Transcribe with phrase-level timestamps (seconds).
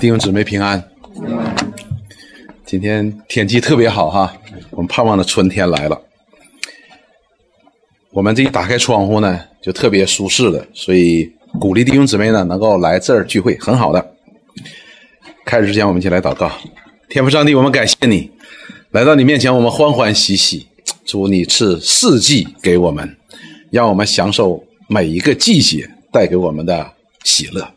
[0.00, 0.82] 弟兄姊妹平安。
[2.64, 4.32] 今天天气特别好哈，
[4.70, 6.00] 我们盼望的春天来了。
[8.10, 14.14] 我们这一打开窗户呢，就特别舒适的，所以鼓励弟兄姊妹呢能够来这儿聚会，很好的。
[15.44, 16.48] 开始之前，我们一起来祷告。
[17.08, 18.30] 天父上帝，我们感谢你
[18.92, 20.68] 来到你面前，我们欢欢喜喜。
[21.04, 23.16] 主，你赐四季给我们，
[23.72, 26.92] 让我们享受每一个季节带给我们的
[27.24, 27.68] 喜乐。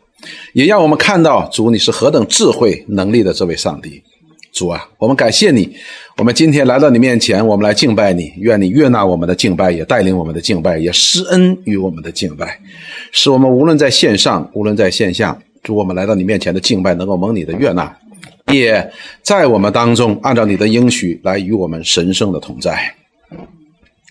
[0.52, 4.02] 也让我们看到主你是何等智慧能力的这位上帝，
[4.52, 5.74] 主啊，我们感谢你。
[6.18, 12.60] 我们今天来到你面前，我们来敬拜你，愿你悦纳我们的敬拜，也带领我们的敬拜，也施恩于我们的敬拜，
[13.12, 17.96] 使我们无论在线上，无论在线下，主我们来到你面前的敬拜能够蒙你的悦纳，
[18.52, 18.92] 也
[19.22, 22.94] 在我们当中按照你的应许来与我们神圣的同在，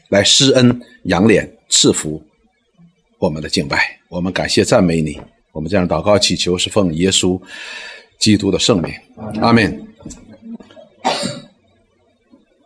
[0.09, 2.19] 来施恩扬脸赐福
[3.19, 3.79] 我们的敬拜。
[4.09, 5.21] 我们感谢赞美你。
[5.51, 7.39] 我们这样祷告祈求，是奉耶稣
[8.17, 8.93] 基督的圣名，
[9.41, 9.85] 阿门。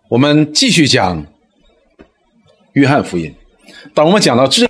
[0.08, 1.26] 我们继续讲
[2.74, 3.34] 约翰福音。
[3.94, 4.70] 当我们讲到这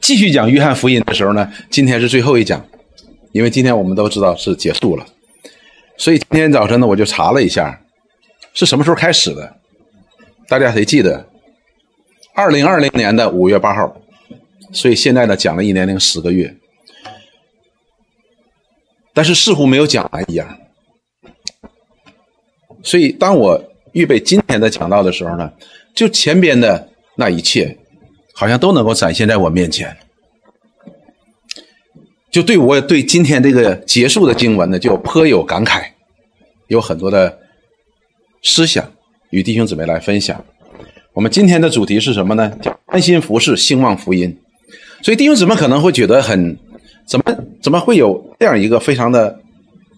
[0.00, 2.64] 继续讲约翰福音的时候呢，今天是最后一讲，
[3.32, 5.06] 因为今天我们都知道是结束了。
[5.98, 7.82] 所以今天早晨呢，我就查了一下，
[8.54, 9.56] 是什么时候开始的？
[10.48, 11.28] 大家谁记得？
[12.34, 13.94] 二零二零年的五月八号。
[14.72, 16.56] 所以现在呢，讲了一年零十个月。
[19.14, 20.58] 但是似乎没有讲完一样，
[22.82, 25.52] 所以当我预备今天的讲道的时候呢，
[25.94, 27.76] 就前边的那一切，
[28.34, 29.94] 好像都能够展现在我面前，
[32.30, 35.84] 就对我对今天这个结束的经文呢，就颇有感慨，
[36.68, 37.38] 有很多的
[38.42, 38.90] 思想
[39.28, 40.42] 与弟兄姊妹来分享。
[41.12, 42.48] 我们今天的主题是什么呢？
[42.62, 44.40] 叫安心服侍，兴旺福音。
[45.02, 46.58] 所以弟兄姊妹可能会觉得很。
[47.06, 49.40] 怎么怎么会有这样一个非常的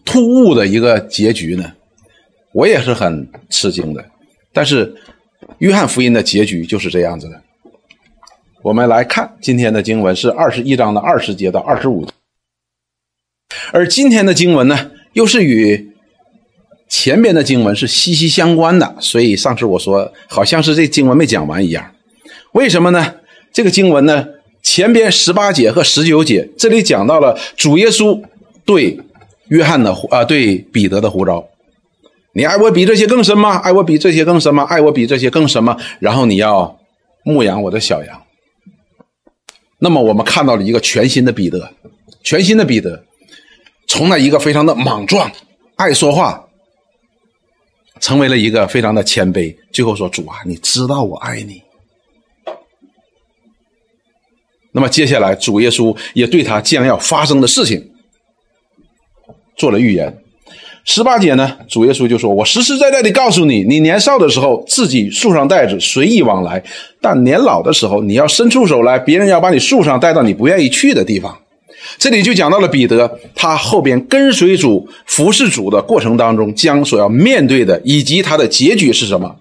[0.04, 1.72] 突兀的一个结局呢？
[2.52, 4.04] 我也是很吃惊的。
[4.52, 4.94] 但是
[5.58, 7.40] 约翰福音的结局就是这样子的。
[8.62, 12.12] 我们来看今天的经文是二十一章的二十节到二十五节，
[13.72, 15.92] 而今天的经文呢，又是与
[16.88, 18.96] 前边的经文是息息相关的。
[19.00, 21.92] 所以上次我说好像是这经文没讲完一样。
[22.52, 23.16] 为什么呢？
[23.52, 24.28] 这个经文呢？
[24.64, 28.20] 前边十八节和十九节，这里讲到了主耶稣
[28.64, 28.98] 对
[29.48, 31.46] 约翰的啊，对彼得的呼召
[32.34, 33.58] ：“你爱我比这些更深吗？
[33.58, 34.64] 爱我比这些更深吗？
[34.64, 36.76] 爱我比这些更深吗？”然后你要
[37.24, 38.22] 牧养我的小羊。
[39.78, 41.70] 那么我们看到了一个全新的彼得，
[42.22, 43.04] 全新的彼得，
[43.86, 45.30] 从那一个非常的莽撞、
[45.76, 46.42] 爱说话，
[48.00, 49.54] 成为了一个非常的谦卑。
[49.72, 51.62] 最后说：“主啊，你知道我爱你。”
[54.76, 57.80] 那么接下来，主耶稣也对他将要发生的事情
[59.56, 60.18] 做了预言。
[60.84, 66.60] 十八节呢，主耶稣就说：“我实实在在的告诉你，你年少的时候自己束上带子，随意往来；
[67.00, 71.38] 但年老的时候，你要伸出手来，别人要把你束上，带到你不愿意去的地方。”
[71.96, 79.36] 这里就讲到了彼得，他后边跟随主、服侍主的过程当中，将所要面对的以及他的结局是什么。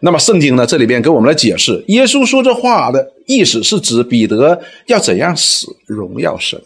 [0.00, 0.66] 那么圣经呢？
[0.66, 6.60] 这里边给我们来解释，耶稣说这话的意思是指彼得要怎样死，荣耀神。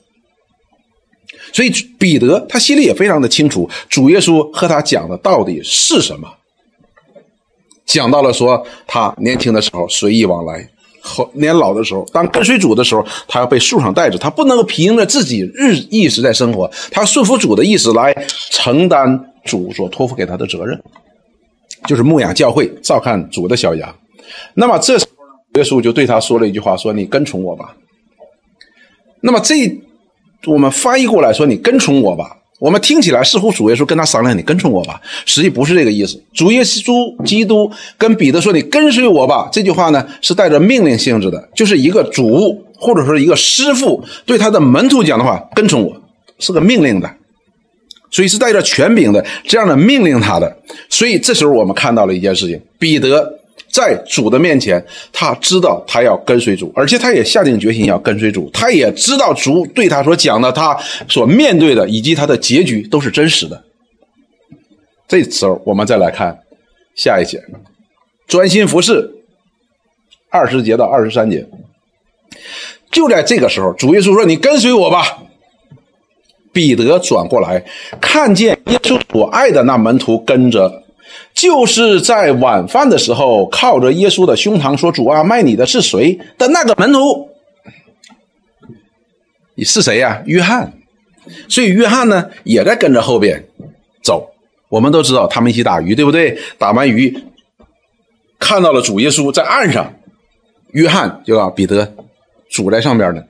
[1.53, 6.29] 所以彼得他心里也非常的清楚，主耶稣和他讲的到底是什么。
[7.85, 10.67] 讲到了说，他年轻的时候随意往来，
[11.01, 18.15] 后年老的时候，当跟随主的时候，他要被树上带着，他不能够凭着自己日意识在生活，他要顺服主的意思来
[18.51, 20.81] 承担主所托付给他的责任。
[21.87, 23.95] 就是牧养教会，照看主的小羊。
[24.55, 27.75] 那么这时候，耶稣就对他说了一句话：“说你跟从我吧。”
[29.21, 29.55] 那么这
[30.47, 36.23] 我们翻译过来说：“你跟从我吧。”我们听起来似乎主耶稣跟他商量：“你跟从我吧。”实际不是这个意思。
[36.33, 36.93] 主耶稣
[37.25, 45.93] 基督跟彼得说：“你跟随我吧。”这句话呢是带着命令性质的，就是一个主或者说一个师傅对他的门徒讲的话：“跟从我，
[46.39, 47.11] 是个命令的。”
[48.13, 50.57] 所以是带着权柄的，这样的命令他的。
[50.89, 58.51] 所以这时候我们看到了一件事情：彼得在主的面前，他知道他要跟随主，而且他也下定决心要跟随主。
[58.53, 60.79] 他也知道主对他所讲的，他
[61.09, 63.65] 所面对的以及他的结局都是真实的。
[65.09, 66.39] 这时候我们再来看
[66.95, 67.43] 下一节，
[68.29, 69.11] 专心服侍，
[70.31, 71.47] 二十节到二十三节。
[72.91, 75.23] 就在这个时候，主耶稣说：“你跟随我吧。”
[76.53, 77.65] 彼得转过来，
[78.01, 80.83] 看见耶稣所爱的那门徒跟着，
[81.35, 87.29] 就是在晚饭的时候靠着耶稣的胸膛说：“主啊，卖你的是谁？”的那个门徒，
[89.55, 90.23] 你是谁呀？
[90.27, 90.73] 约翰。
[91.49, 93.45] 所以约翰呢也在跟着后边
[94.03, 94.29] 走。
[94.69, 96.37] 我们都知道他们一起打鱼，对不对？
[96.59, 97.17] 打完鱼，
[98.39, 99.95] 看到了主耶稣在岸上，
[100.73, 101.95] 约翰就让彼得
[102.51, 103.23] 主在上边呢。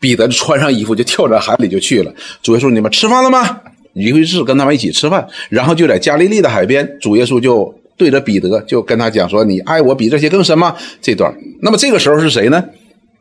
[0.00, 2.12] 彼得穿上衣服就跳在海里就去了。
[2.42, 3.60] 主耶稣，你们吃饭了吗？
[3.94, 11.34] 于是跟他们一起吃饭，然后就在加利利的海边，主耶稣就对着彼得就跟他讲说：“你爱我比这些更深吗？”这段。
[11.62, 12.62] 那么这个时候是谁呢？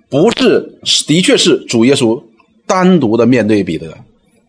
[0.09, 2.21] 不是，的确是主耶稣
[2.67, 3.87] 单独的面对彼得。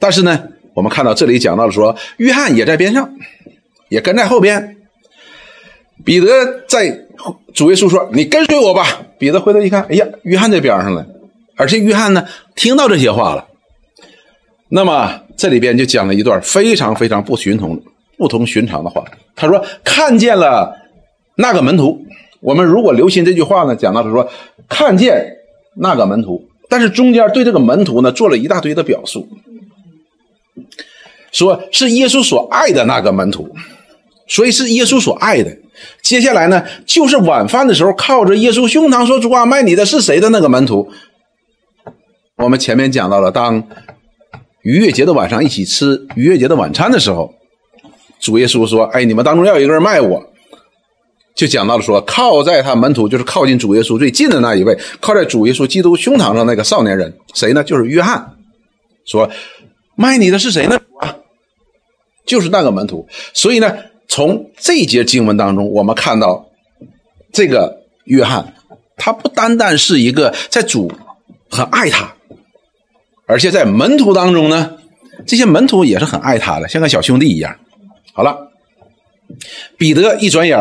[0.00, 0.42] 但是呢，
[0.74, 3.08] 我们看到这里讲到了说，约翰也在边上，
[3.88, 4.76] 也跟在后边。
[6.04, 6.26] 彼得
[6.68, 7.06] 在
[7.54, 11.06] 主耶稣说：“你跟随我吧。”彼得回头一看，哎呀，约翰在边上了。
[11.56, 13.46] 而且约翰呢，听到这些话了。
[14.68, 17.80] 那么这里边就讲了一段非常非常不寻同、
[18.18, 19.04] 不同寻常的话。
[19.34, 20.76] 他说：“看见了
[21.36, 22.04] 那个门徒。”
[22.40, 24.28] 我们如果留心这句话呢，讲到他说
[24.68, 25.36] 看见
[25.76, 29.26] 那个门徒，但是中间对这个门徒呢做了一大堆的表述，
[31.32, 33.48] 说是耶稣所爱的那个门徒，
[34.28, 35.56] 所以是耶稣所爱的。
[36.02, 40.88] 接下来呢，就是晚饭的时候靠着耶稣胸膛说：“主啊，卖你的是谁的那个门徒？”
[42.36, 43.62] 我们前面讲到了，当
[44.62, 47.34] 逾越节的晚上一起吃逾越节的晚餐的时候，
[48.20, 50.22] 主耶稣说：“哎，你们当中要有一个人卖我。”
[51.34, 57.64] 就讲到了说，靠在他门徒就是靠近主耶稣最近的那一位，靠在主耶稣基督胸膛上那个少年人，谁呢？
[57.64, 58.36] 就是约翰。
[59.06, 59.30] 说
[59.94, 60.78] 卖你的是谁呢？
[61.00, 61.16] 啊，
[62.26, 63.06] 就是那个门徒。
[63.32, 63.76] 所以呢，
[64.08, 66.46] 从这节经文当中，我们看到
[67.32, 68.54] 这个约翰，
[68.96, 70.90] 他不单单是一个在主
[71.50, 72.15] 很爱他。
[73.26, 74.78] 而且在门徒当中呢，
[75.26, 77.58] 这些门徒也是很爱他的，像个小兄弟一样。
[78.12, 78.50] 好了，
[79.76, 80.56] 彼得一转眼，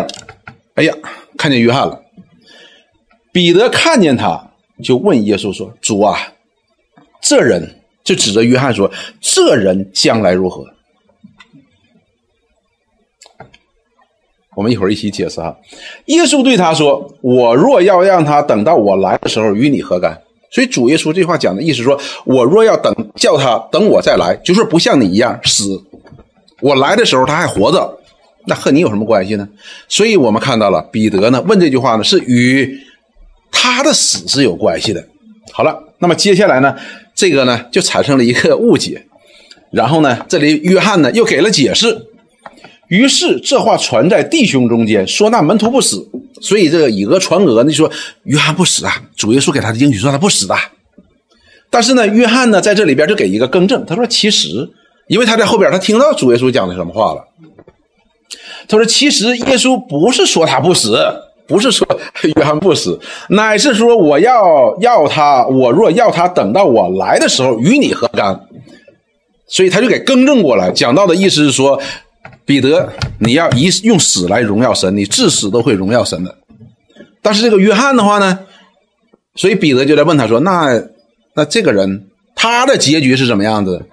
[0.74, 0.94] 哎呀，
[1.38, 2.02] 看见约翰了。
[3.32, 4.52] 彼得看见他，
[4.84, 6.18] 就问耶稣说：“主啊，
[7.22, 8.92] 这人就指着约翰说，
[9.22, 10.66] 这人将来如何？”
[14.56, 15.56] 我们一会儿一起解释哈。
[16.06, 20.20] 耶稣对他说：“我若要让他等到我来的时候，与你何干？”
[20.56, 25.84] 所以主耶稣这话讲的意思说：我若要等叫他等我再来，就是不像你一样死。
[26.62, 28.00] 我来的时候他还活着，
[28.46, 29.46] 那和你有什么关系呢？
[29.90, 32.80] 所以我们看到了彼得呢问这句话呢是与
[33.52, 35.06] 他的死是有关系的。
[35.52, 36.74] 好了，那么接下来呢
[37.14, 39.06] 这个呢就产生了一个误解，
[39.72, 41.98] 然后呢这里约翰呢又给了解释。
[42.88, 46.08] 于是这话传在弟兄中间，说那门徒不死，
[46.40, 47.92] 所以这个以讹传讹，你说
[48.26, 49.02] 约翰不死啊？
[49.16, 50.56] 主耶稣给他的应许说他不死的。
[51.72, 54.70] 但是呢，约翰呢在这里边就给一个更正，他说其实，
[55.08, 57.24] 因为他在后边他听到主耶稣讲的什么话了。
[58.68, 60.96] 他说其实耶稣不是说他不死，
[61.48, 61.88] 不是说
[62.36, 63.00] 约翰不死，
[63.30, 68.40] 乃是说我要要他，我若要他等到我来的时候与你何干？
[69.48, 71.82] 所以他就给更正过来，讲到的意思是说。
[72.46, 76.38] 彼得，你要以用死来荣耀神，你至死都会荣耀神的。
[77.22, 78.40] 但是这个约翰的话呢，
[79.36, 80.82] 所以彼得就在问他说：“那
[81.36, 83.86] 那这个人他的结局是怎么样子？”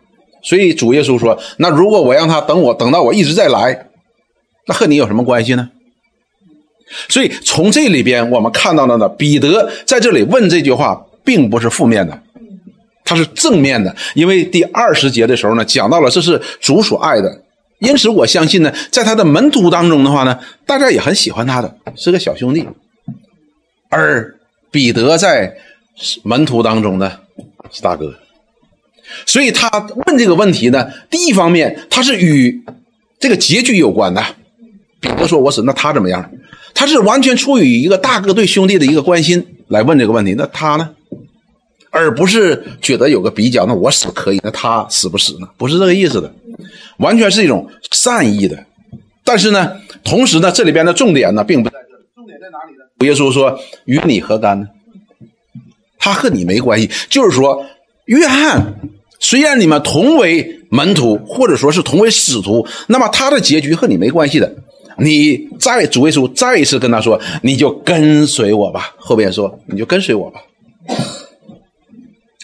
[0.44, 3.86] 所以主耶稣说：“那如果我让他等我，等到我一直在来，
[4.66, 5.70] 那和你有什么关系呢？”
[7.08, 12.22] 所以从这里边我们看到了呢，彼得在这里问这句话，并不是负面的，
[13.02, 17.42] 他是正面的，因为第二十节的时候呢，讲到了这是主所爱的。
[17.82, 22.66] 因此，我相信呢，在他的门徒当中的话呢，大家也很喜欢他的，是个小兄弟。
[23.90, 24.34] 而
[24.70, 25.56] 彼得在
[26.22, 27.18] 门徒当中呢，
[27.72, 28.14] 是大哥。
[29.26, 29.68] 所以他
[30.06, 32.64] 问这个问题呢，第一方面他是与
[33.18, 34.24] 这个结局有关的。
[35.00, 36.30] 彼得说：“我死，那他怎么样？”
[36.74, 40.34] 他是完全出于一个大哥对兄弟的一个关心来问这个问题。
[40.38, 40.94] 那他呢？
[41.92, 45.46] 而不是觉得有个比较，那我死可以，那他死不死呢？
[45.58, 46.34] 不是这个意思的。
[46.98, 48.64] 完全是一种善意的，
[49.24, 49.72] 但是呢，
[50.02, 52.04] 同时呢，这里边的重点呢，并不在这里。
[52.14, 52.84] 重点在哪里呢？
[53.06, 54.68] 耶稣说：“与你何干呢？
[55.98, 57.66] 他和你没关系。”就是说，
[58.06, 58.74] 约翰
[59.18, 64.54] 虽然你们同为门徒，或者说是同为使徒，那么他的结局和你没关系的。
[64.98, 70.40] 你再主耶稣再一次跟他说：“你就跟随我吧。”后边说：“你就跟随我吧。”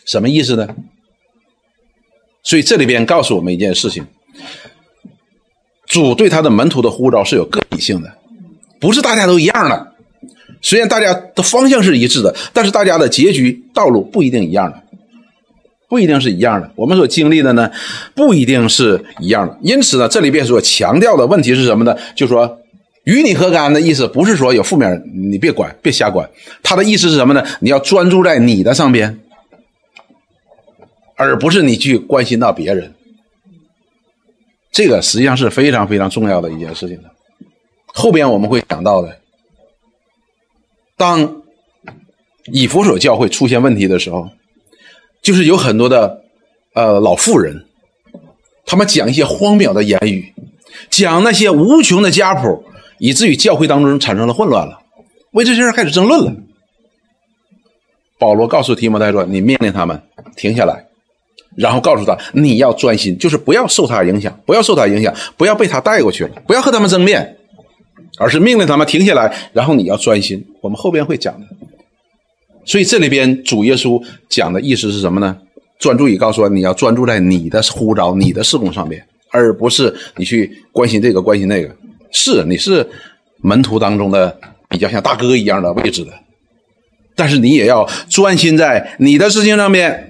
[0.09, 0.67] 什么意思呢？
[2.43, 4.07] 所以这里边告诉我们一件事情。
[5.87, 8.11] 主对他的门徒的呼召是有个体性的，
[8.81, 9.93] 不是大家都一样的。
[10.63, 14.83] 虽然大家的方向是一致的，但是大家的结局道路不一定一样的，
[15.91, 16.71] 不一定是一样的。
[16.75, 17.71] 我们所经历的呢，
[18.15, 19.59] 不一定是一样的。
[19.61, 21.95] 因此呢，这里边所强调的问题是什么呢？
[22.17, 22.59] 就说
[23.05, 26.29] 与你何干的意思，不是说有负面，你别管，别瞎管。
[26.63, 27.45] 他的意思是什么呢？
[27.61, 29.21] 你要专注在你的上边，
[31.19, 32.95] 而不是你去关心到别人。
[34.71, 37.11] 这个实际上是非常非常重要的一件事情的。
[37.87, 39.19] 后边我们会讲到的，
[40.97, 41.43] 当
[42.53, 44.31] 以弗所教会出现问题的时候，
[45.21, 46.23] 就是有很多的
[46.75, 47.67] 呃老妇人，
[48.65, 50.33] 他们讲一些荒谬的言语，
[50.89, 52.63] 讲那些无穷的家谱，
[52.99, 54.79] 以至于教会当中产生了混乱了，
[55.33, 56.33] 为这些事开始争论了。
[58.19, 60.01] 保罗告诉提摩太说：“你命令他们
[60.37, 60.88] 停下来，
[61.59, 67.37] 然后告诉他你要专心，就是不要受他影响，不要受他影响，不要被他带过去了，不要和他们争辩，
[68.17, 70.47] 而是命令他们停下来，然后你要专心。
[70.61, 71.47] 我们后边会讲的。
[72.65, 75.37] 所以这里边主耶稣讲的意思是什么呢？
[75.79, 81.75] 专注于告诉你要专注在你的呼召、你的事工上面，而不是你去关心这个关心那个。
[82.13, 82.87] 是你是
[83.43, 84.39] 门徒当中的
[84.69, 86.13] 比较像大哥一样的位置的。”
[87.15, 90.08] 但是你也要专心在你的事情上面，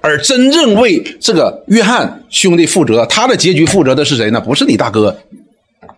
[0.00, 4.40] 而真正为这个约翰兄弟负责，他的结局负责的是谁呢？
[4.40, 5.16] 不是你大哥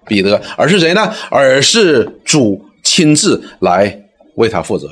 [0.06, 1.12] 彼得，而是谁呢？
[1.30, 4.02] 而是主亲自来
[4.36, 4.88] 为他负责。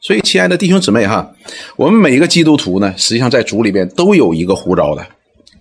[0.00, 1.34] 所以，亲爱的弟兄姊妹哈，
[1.76, 5.04] 我们每一个基督徒呢，实际上在主里边都有一个呼召的。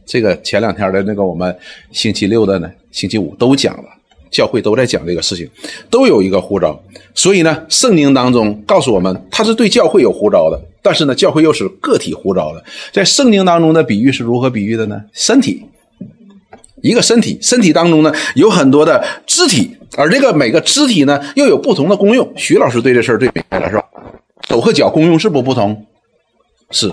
[0.05, 1.55] 这个前两天的那个我们
[1.91, 3.83] 星期六的呢，星期五都讲了。
[4.29, 5.49] 教会都在讲这个事情，
[5.89, 6.77] 都有一个呼召，
[7.15, 12.63] 所以呢，圣经当中告诉我们，他是对教会有呼召的，但是呢，教会又是个体呼召的。
[12.91, 15.01] 在圣经当中的比喻是如何比喻的呢？
[15.13, 15.65] 身体，
[16.81, 22.31] 一个身体，身体当中呢有很多的肢体，而这个每个肢体呢又有不同的功用。
[22.35, 23.83] 徐老师对这事儿最明白了，是吧？
[24.47, 25.85] 手和脚功用是不不同，
[26.71, 26.89] 是，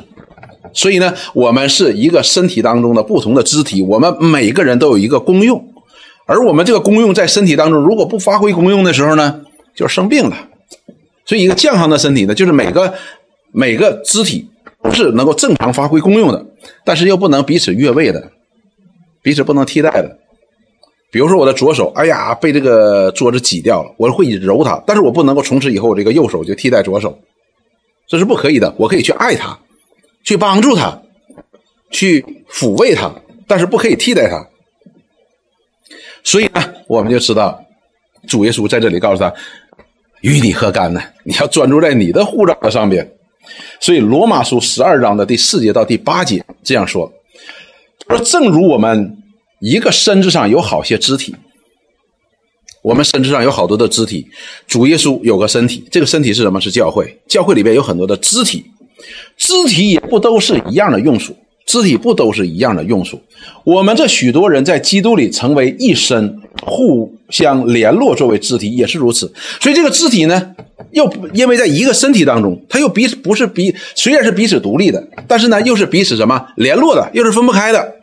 [0.73, 5.65] 所以呢，我们是一个身体当中的不同的肢体，我们每个人都有一个功用。
[6.27, 9.43] 而我们这个功用在身体当中，如果不发挥功用的时候呢，
[9.75, 10.37] 就生病了。
[11.27, 12.95] 所以，一个健康的身体呢，就是每个
[13.57, 14.51] 每个肢体
[14.83, 16.45] 都是能够正常发挥功用的，
[16.85, 18.33] 但是又不能彼此越位的，
[19.23, 20.19] 彼此不能替代的。
[21.13, 27.17] 比如说，我的左手，哎呀，被这个桌子挤掉了，我会揉它，但是我不能够从此以后我这个右手就替代左手，
[28.09, 28.75] 这是不可以的。
[28.77, 29.57] 我可以去爱它，
[30.25, 31.01] 去帮助它，
[31.93, 32.21] 去
[32.51, 33.15] 抚慰它，
[33.47, 34.45] 但是不可以替代它。
[36.25, 37.65] 所以呢，我们就知道，
[38.27, 39.33] 主耶稣在这里告诉他
[40.23, 41.01] ：“与你何干呢？
[41.23, 43.09] 你要专注在你的护照的上边。”
[43.81, 47.13] 所以罗马书十二章的第四节到第八节这样说
[48.09, 49.17] ：“说正如我们
[49.61, 51.35] 一个身子上有好些肢体，
[52.83, 54.27] 我们身子上有好多的肢体，
[54.67, 56.61] 主耶稣有个身体，这个身体是什么？
[56.61, 57.19] 是教会。
[57.29, 58.65] 教会里边有很多的肢体，
[59.37, 61.37] 肢体也不都是一样的用处。”
[61.67, 63.21] 肢体不都是一样的用处？
[63.65, 69.33] 我们这许多人在基督里成为一身，互相联络，作为肢体也是如此。
[69.61, 70.55] 所以这个肢体呢，
[70.93, 77.95] 又因为在一个身体当中，它又彼此不是彼，虽然是彼此独立的，但是呢，又是彼此什么联络的，又是分不开的。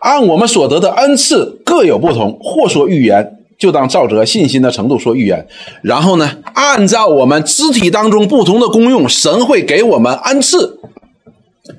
[0.00, 5.46] 按我们所得的恩赐各有不同，或说预言，就当照着信心的程度说预言。
[5.82, 10.78] 然后呢，按照我们肢体当中不同的功用，神会给我们恩赐。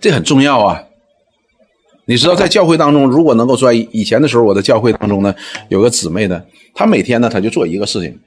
[0.02, 0.84] 这很重要啊！
[2.06, 5.34] 你知道，在教会当中，如果能够专一，以前的时候，我的教会当中呢，
[5.70, 8.20] 有个姊妹呢，她每天呢，她就做一个事情。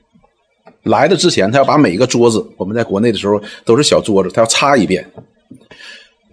[0.85, 5.09] 来的之前，她要把每一个桌子，我们在国内的时候都是小桌子，她要擦一遍。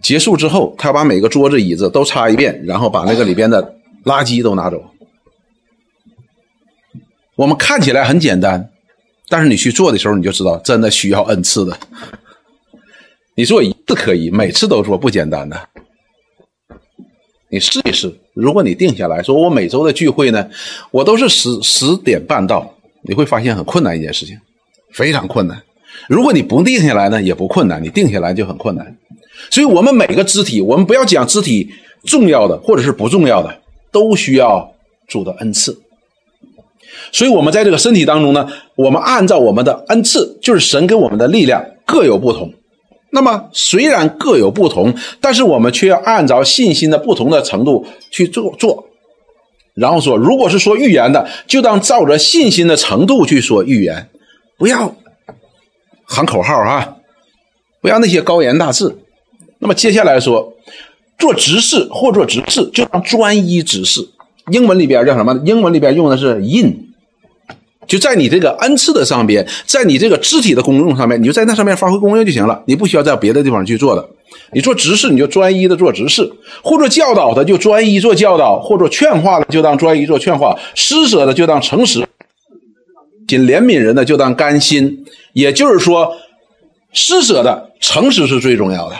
[0.01, 4.82] 结束之后，她要把每个桌子、椅子都擦一遍，然后把那个里边的垃圾都拿走。
[7.36, 8.70] 我们看起来很简单，
[9.27, 11.77] 但是你去做的时候，你就知道，真的需要恩赐的。
[13.36, 15.70] 你做一次可以，每次都说不简单的。
[17.50, 20.50] 你试一试，如果你定下来说，我每周的聚会呢，
[20.92, 22.74] 我都是十十点半到，
[23.04, 24.36] 你会发现很困难一件事情，
[24.92, 25.62] 非常困难。
[26.10, 28.98] 如果你不定下来呢，也不困难，你定下来就很困难。
[29.51, 31.70] 所以，我们每个肢体，我们不要讲肢体
[32.04, 33.62] 重要的或者是不重要的，
[33.92, 34.74] 都需要
[35.08, 35.77] 主的恩赐。
[37.12, 42.51] 所以，我们在这个身体当中呢，我们按照我们的恩赐，就是神给我们的力量各有不同。
[43.15, 48.88] 那么虽然各有不同，但是我们却要按照信心的不同的程度去做做。
[49.74, 54.10] 然后说，如果是说预言的，就当照着信心的程度去说预言，
[54.57, 54.93] 不要
[56.03, 56.98] 喊口号啊，
[57.81, 58.98] 不要那些高言大志。
[59.60, 60.53] 那么接下来说，
[61.17, 64.05] 做执事或做执事，就当专一执事。
[64.51, 65.41] 英文里边叫什么？
[65.45, 66.93] 英文里边用的是 in。
[67.88, 74.10] 就在你这个恩赐的上边，在你这个肢体的功用上面，你就在那上面发挥功用就行了，你不需要在别的地方去做的。
[74.51, 76.24] 你做执事，你就专一的做执事；
[76.63, 82.01] 或者教导的就专一做教导；或者劝化的就当专一做劝化；施舍的就当诚实；
[83.27, 85.06] 仅怜悯人的就当甘心。
[85.34, 86.15] 也就是说，
[86.94, 88.96] 施舍的诚实是最重要的。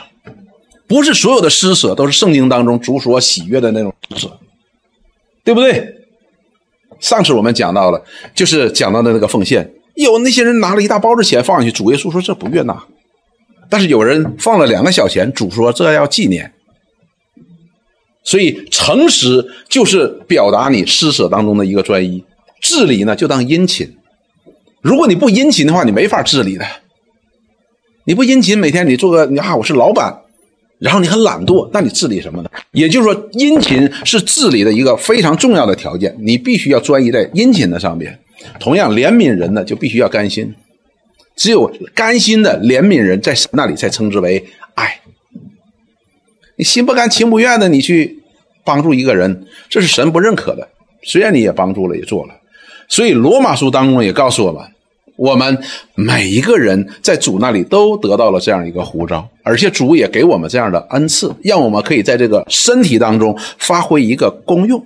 [0.88, 4.40] 不是所有的施舍都是圣经当中主所喜悦的那种施舍，
[5.44, 6.05] 对不对？
[7.06, 12.84] 上次我们讲到了，就是讲到的那个奉献，有那些人拿了一大包的钱放上去，主耶稣说这不悦纳，
[13.70, 16.52] 但是有人放了两个小钱，主说这要纪念。
[18.24, 22.26] 所以诚实就是表达你施舍当中的一个专一，
[22.60, 23.96] 治理呢就当殷勤。
[24.82, 26.66] 如果你不殷勤的话，你没法治理的。
[28.06, 30.22] 你不殷勤，每天你做个你啊，我是老板，
[30.80, 32.50] 然后你很懒惰，那你治理什么呢？
[32.72, 38.20] 也就是说，殷勤是治理的一个非常重要的条件，你必须要专一在殷勤的上边。
[38.60, 40.54] 同样，怜悯人呢，就必须要甘心。
[41.36, 45.00] 只有甘心的怜悯人，在神那里才称之为爱。
[46.58, 48.24] 你心不甘情不愿的，你去
[48.64, 50.68] 帮助一个人，这是神不认可的。
[51.04, 52.34] 虽然你也帮助了，也做了，
[52.88, 54.62] 所以罗马书当中也告诉我们，
[55.18, 55.58] 我们
[55.96, 64.86] 每一个人在主那里都得到了这样一个呼召，而且主也给我们这样的恩赐，让我们可以在这个身体当中发挥一个功用，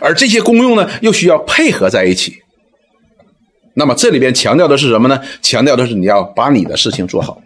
[0.00, 2.34] 而这些功用呢，又需要配合在一起。
[3.74, 5.20] 那么这里边强调的是什么呢？
[5.42, 7.40] 强调的是你要把你的事情做好。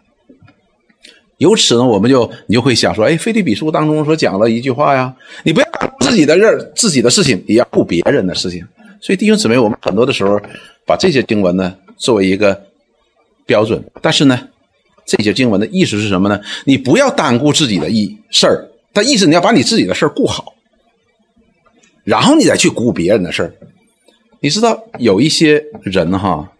[1.38, 5.66] 由此呢，我们就你就会想说，哎，《腓立比书》当中所讲了一句话呀，你不要
[6.00, 8.66] 自己的事、自己的事情，也要顾别人的事情。
[9.00, 10.40] 所以弟兄姊妹，我们很多的时候
[10.84, 12.58] 把这些经文呢作为一个
[13.44, 14.48] 标准，但是呢，
[15.04, 16.40] 这些经文的意思是什么呢？
[16.64, 20.54] 你不要单顾自己的意事儿，但意思你要把你自己的事儿顾好，
[22.04, 23.52] 然后你再去顾别人的事儿。
[24.40, 26.50] 你知道有一些人哈，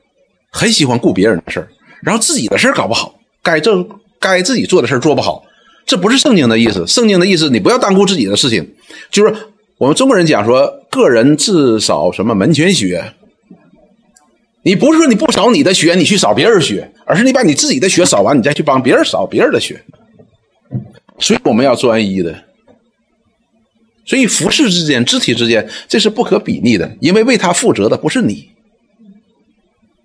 [0.50, 1.68] 很喜欢顾别人的事儿，
[2.02, 3.88] 然后自己的事儿搞不好，该正。
[4.20, 5.44] 该自己做的事儿做不好，
[5.86, 6.84] 这不是圣经的意思。
[6.88, 8.74] 圣经的意思，你不要单顾自己的事情。
[9.12, 9.32] 就是
[9.76, 13.14] 我们中国人讲说，个人自扫什么门前雪。
[14.68, 19.82] 你不是说你不扫你的雪，你去扫别人雪，而是你把你自己的雪扫完，你再去帮别人扫别人的雪。
[21.18, 22.44] 所以我们要专一的。
[24.04, 28.50] 所以服饰之间、肢体之间，这是不可比拟的，因为为他负责的不是你，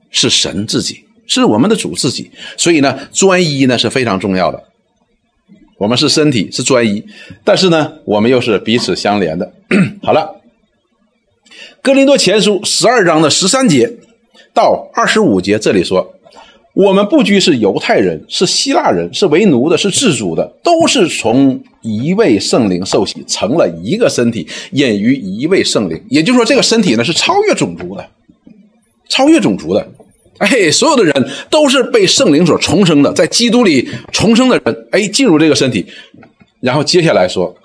[0.10, 1.04] 是神自己。
[1.28, 4.64] 是我们的主自己，所以呢，专一呢是非常重要的。
[5.78, 7.04] 我们是身体，是专一，
[7.44, 9.52] 但是呢，我们又是彼此相连的。
[10.02, 10.42] 好了，
[11.82, 13.92] 《哥林多前书》十二章的十三节
[14.54, 16.14] 到二十五节，这里说，
[16.74, 26.02] 我们不拘是犹太人，是希腊人，是为奴的，是自主的，都是从一位圣灵受洗，成了一个身体，隐于一位圣灵。
[26.10, 28.08] 也就是说，这个身体呢是超越种族的，
[29.10, 29.88] 超越种族的。
[30.40, 31.14] 哎，所有的人
[31.50, 35.86] 都是被圣灵所重生的，在基督里重生的人，哎，进入这个身体。
[36.60, 37.56] 然后接下来说，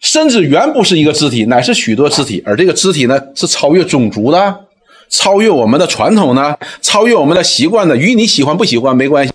[0.00, 4.60] 身子原不是一个肢体，乃是许多肢体，而这个肢体呢，是超越种族的，
[5.08, 9.32] 超越我们的传统呢，超越我们的习惯的，与你喜欢不喜欢没关系。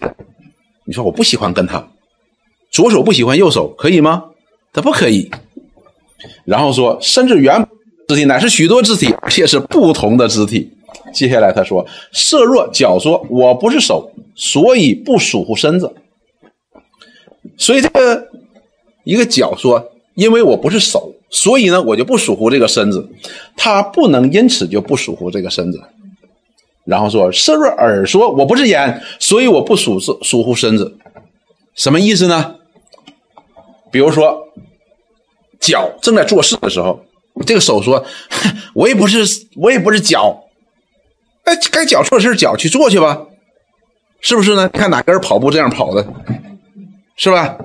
[0.85, 1.87] 你说我不喜欢跟他，
[2.71, 4.25] 左手不喜欢右手，可以吗？
[4.71, 5.31] 他不可以。
[6.45, 7.67] 然后说，身子原
[8.07, 10.71] 肢体乃是许多肢体，而且是不同的肢体。
[11.13, 15.93] 接下来他说：“色若脚说，我不是手，所以不属乎身子。
[17.57, 18.27] 所以这个
[19.03, 23.09] 一个脚说，因为我不是手，所以呢，我就不属乎这个身子。
[23.57, 25.81] 他不能因此就不属乎这个身子。
[26.85, 30.97] 然后说，色若耳说，我不是眼，所以我不属是属乎身子。
[31.73, 32.55] 什么意思呢？
[33.91, 34.47] 比如说，
[35.59, 37.03] 脚正在做事的时候，
[37.47, 38.05] 这个手说，
[38.75, 40.39] 我也不是，我也不是脚。”
[41.45, 43.25] 哎，该脚做事脚去做去吧，
[44.21, 44.69] 是不是呢？
[44.71, 46.05] 你看哪个人跑步这样跑的，
[47.15, 47.57] 是吧？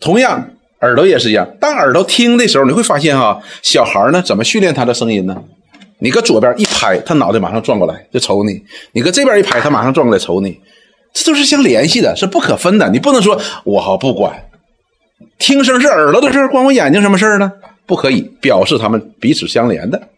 [0.00, 1.48] 同样，耳朵也是一样。
[1.60, 5.36] 当耳朵听的时候，你会发现哈，小孩呢怎么训练他的声音呢？
[5.98, 8.54] 你搁左边一拍，他脑袋马上转过来就瞅你；
[8.92, 10.60] 你搁这边一拍，他马上转过来瞅你。
[11.12, 12.88] 这都是相联系的，是不可分的。
[12.90, 14.44] 你不能说我好不管，
[15.38, 17.52] 听声是耳朵的事关我眼睛什么事呢？
[17.86, 20.08] 不可以表示他们彼此相连的。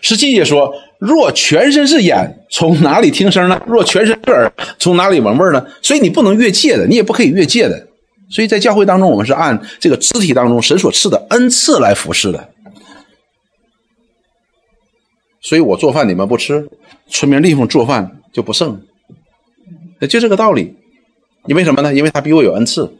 [0.00, 0.72] 实际也说。
[0.98, 3.60] 若全身是眼，从哪里听声呢？
[3.66, 5.62] 若全身是耳，从哪里闻味呢？
[5.82, 7.85] 所以你不能越界的，你也不可以越界的。
[8.28, 12.48] 所以在教会当中，我们是按这个肢体当中神所赐的恩赐来服侍的。
[15.40, 16.68] 所以我做饭你们不吃，
[17.08, 18.80] 村民立峰做饭就不剩，
[20.08, 20.74] 就这个道理。
[21.46, 21.94] 因为什么呢？
[21.94, 22.92] 因为他比我有恩赐。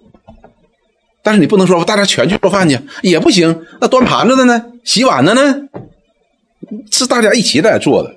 [1.25, 3.65] 但是你不能说大家全去做饭去，也不行。
[3.81, 4.65] 那端盘子的呢？
[4.85, 5.69] 洗碗的呢？
[6.93, 8.15] 是大家一起在做的。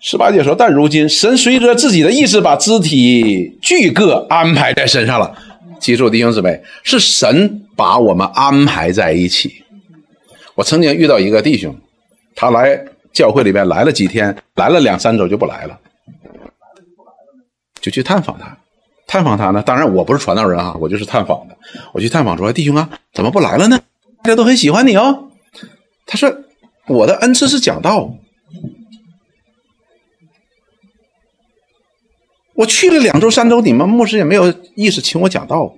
[0.00, 5.36] 十八节说：“但如今神随着自己的意志，把肢体俱各安排在身上了。
[5.82, 9.64] 记住，弟兄姊妹，是神把我们安排在一起。
[10.54, 11.76] 我曾经遇到一个弟兄，
[12.36, 12.80] 他来
[13.12, 15.76] 教会里边来了几天，来了两三周就不来了，
[17.80, 18.56] 就去探访他。
[19.08, 21.56] 探访他呢，当然我不是传道人啊，我就是探访的。
[21.92, 23.76] 我去探访说：“弟兄啊，怎么不来了呢？
[24.22, 25.30] 大家都很喜欢你哦。”
[26.06, 26.32] 他说
[26.86, 28.14] ：“我的恩赐是讲道。”
[32.54, 35.74] 我去了两周三周，你们牧师也没有意思请我讲道，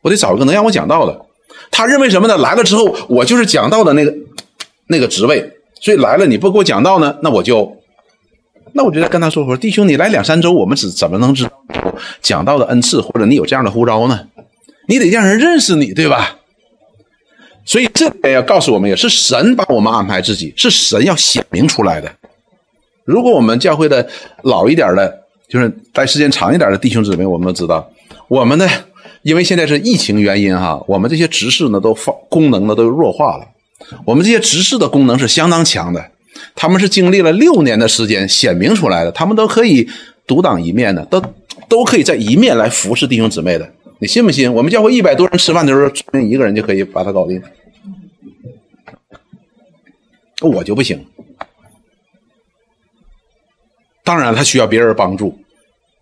[0.00, 1.26] 我得找一个能让我讲道的。
[1.70, 2.36] 他认为什么呢？
[2.38, 4.14] 来了之后，我就是讲道的那个
[4.86, 5.50] 那个职位，
[5.80, 7.76] 所以来了你不给我讲道呢，那我就，
[8.72, 11.50] 那我就在跟他说说，弟兄，你来两三周，我们怎怎么能知道
[12.20, 14.28] 讲道的恩赐，或者你有这样的呼召呢？
[14.86, 16.38] 你得让人认识你，对吧？
[17.64, 22.12] 所以这边要告诉我们，也是神把我们安排自己，是神要显明出来的。
[23.04, 24.08] 如果我们教会的
[24.42, 25.21] 老一点的。
[25.52, 27.86] 就是待时间长一点的弟兄姊妹，我们都知道，
[28.26, 28.66] 我们呢，
[29.20, 33.46] 因为现在是疫情原因哈，我们这些执事呢都发功能呢都弱化了。
[34.06, 36.10] 我们这些执事的功能是相当强的，
[36.54, 39.86] 他们是经历了六年的时间显明出来的，他们都可以
[40.26, 41.22] 独当一面的，都
[41.68, 43.70] 都可以在一面来服侍弟兄姊妹的。
[43.98, 44.50] 你信不信？
[44.50, 47.42] 我们教会一百多人吃饭的时候，一个人就可以把他搞定，
[50.40, 51.04] 我就不行。
[54.02, 55.38] 当然，他需要别人帮助。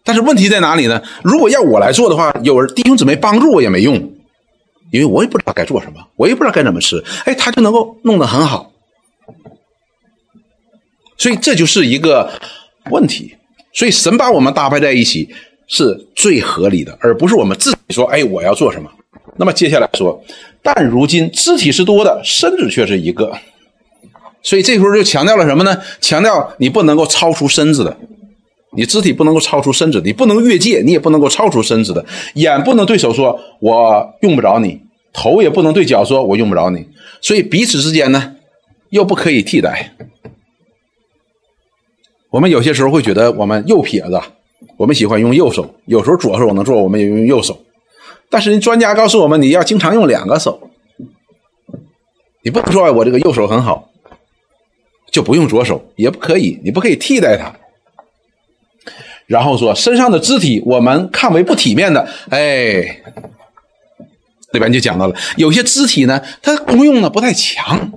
[0.02, 1.02] 但是问题在哪里呢？
[1.22, 3.94] 如果要我来做的话，有弟兄姊妹帮助我也没用，
[4.90, 7.02] 因为我也不知道该做什么，我也不知道该怎么吃。
[7.24, 8.72] 哎，他就能够弄得很好，
[11.16, 12.32] 所以这就是一个
[12.90, 13.36] 问题。
[13.72, 15.28] 所以神把我们搭配在一起
[15.68, 18.90] 是最合理的，而不是我们自己说：“哎，我要做什么。”
[19.36, 20.20] 那么接下来说，
[20.60, 23.32] 但如今肢体是多的，身子却是一个，
[24.42, 25.80] 所以这时候就强调了什么呢？
[26.00, 27.96] 强调你不能够超出身子的。
[28.72, 32.04] 你肢体不能够超出身子，你不能越界，你也不能够超出身子的。
[32.34, 34.80] 眼不能对手说“我用不着你”，
[35.12, 36.86] 头也不能对脚说“我用不着你”。
[37.20, 38.36] 所以彼此之间呢，
[38.90, 39.92] 又不可以替代。
[42.30, 44.20] 我们有些时候会觉得我们右撇子，
[44.76, 47.60] 我们喜欢用右手，有时候左手能做，我们也用右手。
[48.28, 50.70] 但是人专家告诉我们，你要经常用两个手。
[52.42, 53.90] 你不能说我这个右手很好，
[55.10, 57.52] 就不用左手，也不可以，你不可以替代它。
[59.30, 62.80] 然后说身上的肢体，我们看为不体面的，哎，
[64.50, 67.92] 里边就讲到了，有些肢体呢，它功用呢不太强，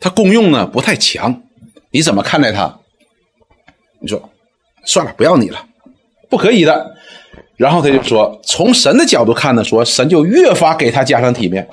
[0.00, 1.40] 它功用呢不太强，
[1.92, 2.80] 你怎么看待它？
[4.00, 4.28] 你说
[4.84, 5.64] 算了，不要你了，
[6.28, 6.96] 不可以的。
[7.54, 11.66] 然后他就说，从神的角度看呢，说神就越发给他加上体面。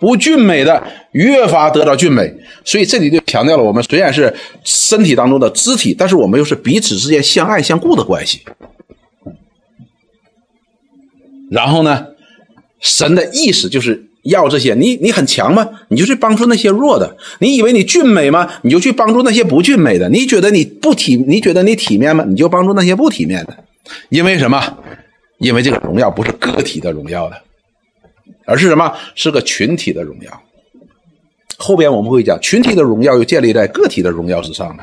[0.00, 0.82] 不俊美的
[1.12, 2.32] 越发得到俊美，
[2.64, 4.32] 所以这里就强调了：我们虽然是
[4.64, 8.42] 身体当中的肢体，但是我们又是彼此之间相爱相顾的关系。
[11.50, 12.06] 然后呢，
[12.80, 15.66] 神的意思就是要这些，你你很强吗？
[15.88, 17.16] 你就去帮助那些弱的。
[17.40, 18.48] 你以为你俊美吗？
[18.62, 20.08] 你就去帮助那些不俊美的。
[20.10, 22.24] 你觉得你不体，你觉得你体面吗？
[22.28, 23.64] 你就帮助那些不体面的。
[24.10, 24.62] 因为什么？
[25.38, 27.47] 因为这个荣耀不是个体的荣耀的。
[28.48, 28.92] 而是什么？
[29.14, 30.42] 是个群体的荣耀。
[31.58, 34.82] 后边我们会讲，群体的荣耀又建立在个体的荣耀之上的。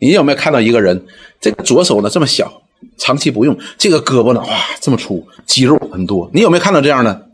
[0.00, 1.04] 你有没有看到一个人，
[1.40, 2.62] 这个左手呢这么小，
[2.96, 4.48] 长期不用；这个胳膊呢，哇，
[4.80, 6.30] 这么粗，肌肉很多。
[6.32, 7.28] 你有没有看到这样的？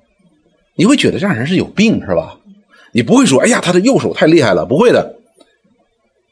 [0.74, 2.38] 你会觉得这样人是有病是吧？
[2.92, 5.16] 你不会说，哎呀，他的右手太厉害了，不会的。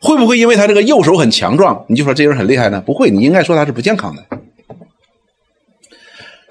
[0.01, 2.81] 会不会因为他这个右手很强壮，你就说这人很厉害呢？
[2.81, 4.25] 不会，你应该说他是不健康的。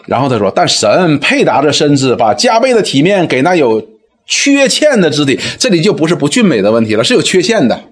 [0.05, 3.85] 然后他说：“但神配搭着身子，把加倍的体面给那有
[4.25, 5.39] 缺陷的肢体。
[5.57, 7.83] 这里就不是不俊美的问题了，是有缺陷的。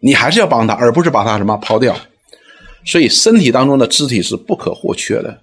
[0.00, 1.96] 你还是要帮他，而不是把他什么抛掉。
[2.84, 5.38] 所以身体当中的肢体是不可或缺的，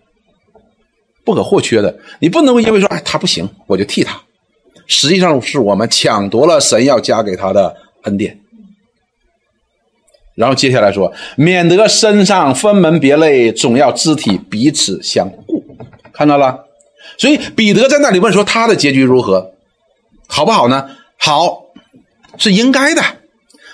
[1.24, 1.98] 不可或缺的。
[2.20, 4.20] 你不能因为说哎他不行，我就替他。
[4.88, 8.38] 实际上是我们抢夺了神要加给他的恩典。”
[10.40, 15.62] 然后接下来说，免得身上分门别类，总要肢体彼此相顾。
[16.14, 16.58] 看到了，
[17.18, 19.52] 所以彼得在那里问说，他的结局如何，
[20.28, 20.92] 好不好呢？
[21.18, 21.64] 好，
[22.38, 23.02] 是应该的。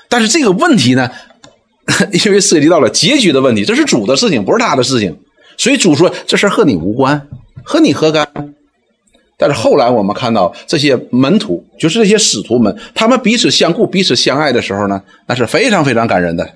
[0.09, 1.11] 但是这个问题呢，
[2.25, 5.15] 因为涉及到了结局的问题，这是主的事情，不是他的事情，
[5.57, 7.27] 所以主说这事和你无关，
[7.63, 8.27] 和你何干？
[9.37, 16.55] 但是后来我们看到这些门徒，就是这些使徒们，他们彼此相顾、彼此相爱的时候呢，那是非常非常感人的。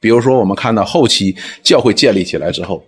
[0.00, 2.84] 比如说，我们看到后期教会建立起来之后，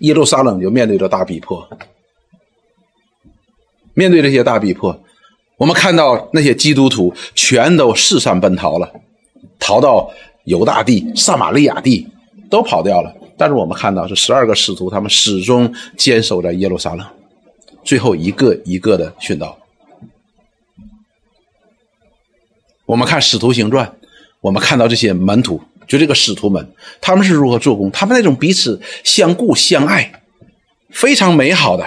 [0.00, 1.66] 耶路撒冷就面对着大逼迫。
[3.94, 5.00] 面对这些大逼迫，
[5.56, 8.92] 我们看到那些基督徒全都四散奔逃了，
[9.58, 10.10] 逃到
[10.44, 12.06] 犹大地、撒玛利亚地，
[12.50, 13.14] 都跑掉了。
[13.36, 17.06] 但是我们看到是十二个使徒，他们始终坚守在耶路撒冷，
[17.84, 19.58] 最后一个一个的殉道。
[22.86, 23.86] 我们看《使徒行传》，
[24.40, 26.66] 我们看到这些门徒，就这个使徒们，
[27.00, 27.90] 他们是如何做工？
[27.90, 30.22] 他们那种彼此相顾相爱，
[30.90, 31.84] 非常美好的。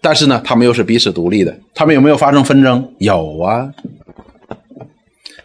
[0.00, 1.58] 但是呢，他们又是彼此独立的。
[1.74, 2.94] 他们有没有发生纷争？
[2.98, 3.72] 有啊。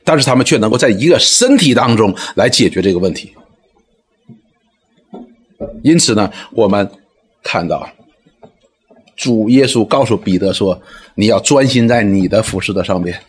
[0.04, 3.34] 但是他们却能够在一个身体当中来解决这个问题。
[5.84, 6.90] 因此呢，我们
[7.44, 7.88] 看到
[9.16, 10.82] 主耶稣告诉彼得说
[11.16, 13.20] ：“你要专心在你的服饰的上面。”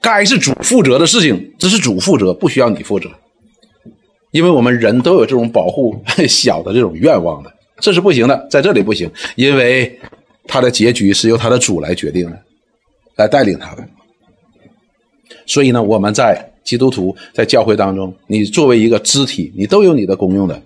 [0.00, 3.08] 该是主负责的事情，这是主负责，不需要你负责，
[4.32, 9.98] 因为我们人都有这种保护小的这种愿望的，这是不行的，在这里不行，因为
[10.46, 12.38] 他的结局是由他的主来决定的，
[13.16, 13.88] 来带领他的。
[15.46, 20.60] 所以呢，我们在基督徒在教会当中，你作为一个肢体，你都有你的功用的，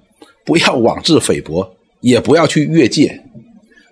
[0.44, 1.68] 不要妄自菲薄，
[2.00, 3.20] 也不要去越界，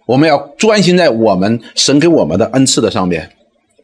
[0.06, 3.28] 我们要专心在我们神给我们的恩赐的上面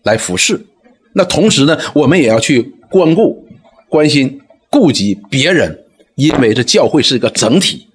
[0.05, 0.65] 来服侍。
[1.13, 3.45] 那同时呢，我们也要去关顾、
[3.89, 7.87] 关心、顾及别人，因为这教会是一个整体。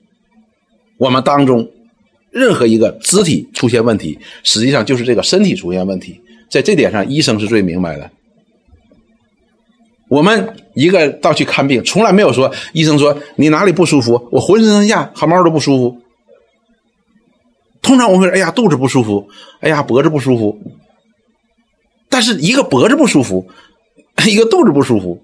[0.98, 1.68] 我们当中
[2.30, 6.20] 任何一个肢体出现问题，实际上就是这个身体出现问题。
[6.50, 8.12] 在这点上，医生是最明白的。
[10.10, 15.98] 我们一个到去看病，从来没有说医生说你哪里不舒服，我浑身上下汗毛都不舒服。
[17.82, 19.28] 通常我们会说，哎呀，肚子不舒服，
[19.62, 20.58] 哎呀，脖子不舒服。
[22.10, 23.48] 但是一个脖子不舒服，
[24.28, 25.22] 一个肚子不舒服，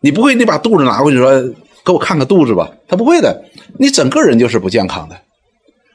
[0.00, 1.42] 你不会你把肚子拿过去说
[1.84, 2.70] 给我看看肚子吧？
[2.88, 3.44] 他不会的，
[3.78, 5.20] 你整个人就是不健康的。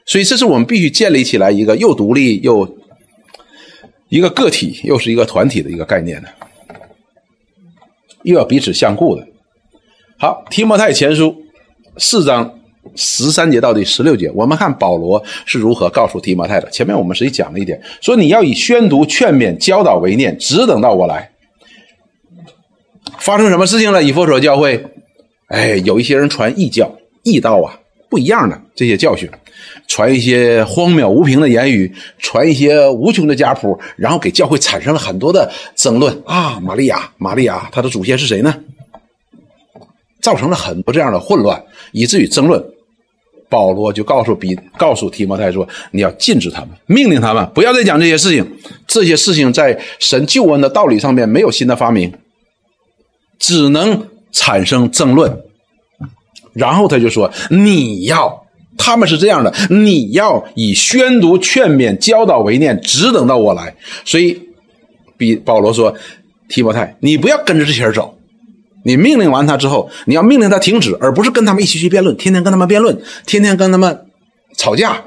[0.06, 2.76] 所以这是我们必须建立起来一个又独立又
[4.08, 6.28] 一个个体，又是一个团体的一个概念的，
[8.32, 9.26] 又要彼此相顾的。
[10.18, 11.34] 好，提摩太前书
[11.96, 12.54] 四章。
[12.96, 16.70] 十三节到第十六节，我们看保罗是如何告诉提摩太的。
[16.70, 21.30] 前面我们实际讲了一点，说你要以宣读、劝勉、教导为念，只等到我来。
[23.18, 24.02] 发生什么事情了？
[24.02, 24.82] 以弗所教会，
[25.48, 26.90] 哎，有一些人传异教、
[27.24, 29.28] 异道啊，不一样的这些教训，
[29.86, 36.58] 传一些荒谬无凭的言语，传一些无穷的家谱，然后给教会产生了很多的争论啊。
[36.60, 38.54] 玛利亚，玛利亚，她的祖先是谁呢？
[40.20, 42.62] 造成了很多这样的混乱，以至于争论。
[43.50, 48.46] 保罗就告诉比告诉提摩太说：“你要禁止他们，命令他们不要再讲这些事情。
[48.86, 52.12] 这些事情在神救恩的道理上面没有新的发明，
[53.38, 55.34] 只能产生争论。”
[56.58, 58.44] 然后他就说：“你要
[58.76, 64.38] 他们是这样的，你要以宣读、劝勉、教导为念，只等到我来。”所以，
[65.16, 65.94] 比保罗说
[66.48, 68.16] ：“提摩太，你不要跟着这些人走。”
[68.84, 74.06] 你命令完他之后，你要命令他停止，而不是跟他们一起去辩论，天天跟他们辩论，天天跟他们
[74.56, 75.02] 吵架，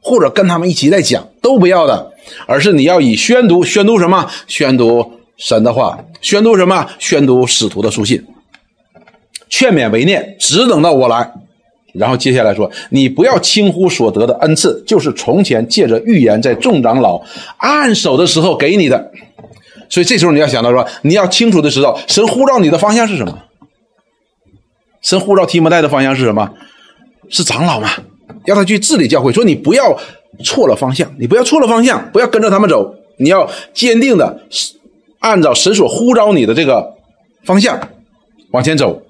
[0.00, 2.12] 或者跟他们一起在讲，都不要的，
[2.46, 4.30] 而是你要以宣读，宣读什么？
[4.46, 6.86] 宣读神的话，宣读什么？
[7.00, 8.24] 宣读使徒的书信，
[9.52, 11.30] 劝勉为念，只等到我来。
[11.92, 17.22] 然后接下来说，你不要轻忽所得的恩赐，就是从前借着预言在众长老
[17.58, 19.12] 按手的时候给你的。
[19.90, 23.38] 所以这时候你要想到说，你要清楚的知道神呼召你的方向是什么。
[25.02, 26.50] 神呼召提摩太的方向是什么？
[27.28, 27.90] 是长老嘛？
[28.46, 29.30] 要他去治理教会。
[29.30, 29.94] 说你不要
[30.42, 32.94] 错了方向，你不要错了方向，不要跟着他们走。
[33.18, 34.40] 你要坚定的
[35.18, 36.94] 按照神所呼召你的这个
[37.44, 37.78] 方向
[38.52, 39.02] 往前走。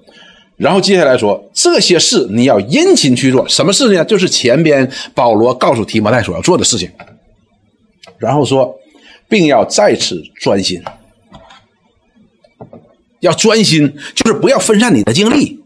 [0.57, 3.47] 然后接下来说这些事你要殷勤去做。
[3.47, 4.03] 什么事呢？
[4.05, 6.89] 就是前边保罗告诉提摩太所要做的事情。
[8.17, 8.75] 然后说。
[9.29, 10.79] 并要在此专心，
[13.19, 15.59] 要专心，就是不要分散你的精力，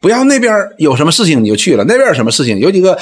[0.00, 2.98] 不要那边有什么事情你就去了，那边有什么事情，有几个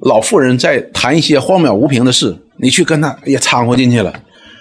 [0.00, 4.10] 老妇人在谈一些荒谬无凭的事，你去跟他也掺和进去了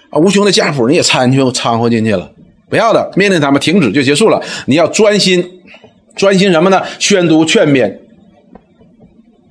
[0.10, 2.30] 啊，无穷的家谱你也掺去掺和进去了，
[2.70, 4.44] 不要的，命令他们停止就结束了。
[4.66, 5.61] 你要专心，
[6.16, 6.84] 专心什么呢？
[7.00, 7.98] 宣读、劝勉、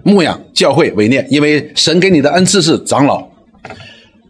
[0.03, 3.29] 牧养教会为念，因为神给你的恩赐是长老，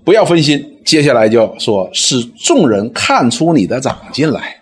[0.04, 0.78] 不要分心。
[0.84, 4.56] 接下来就说，使众人看出你的长进来，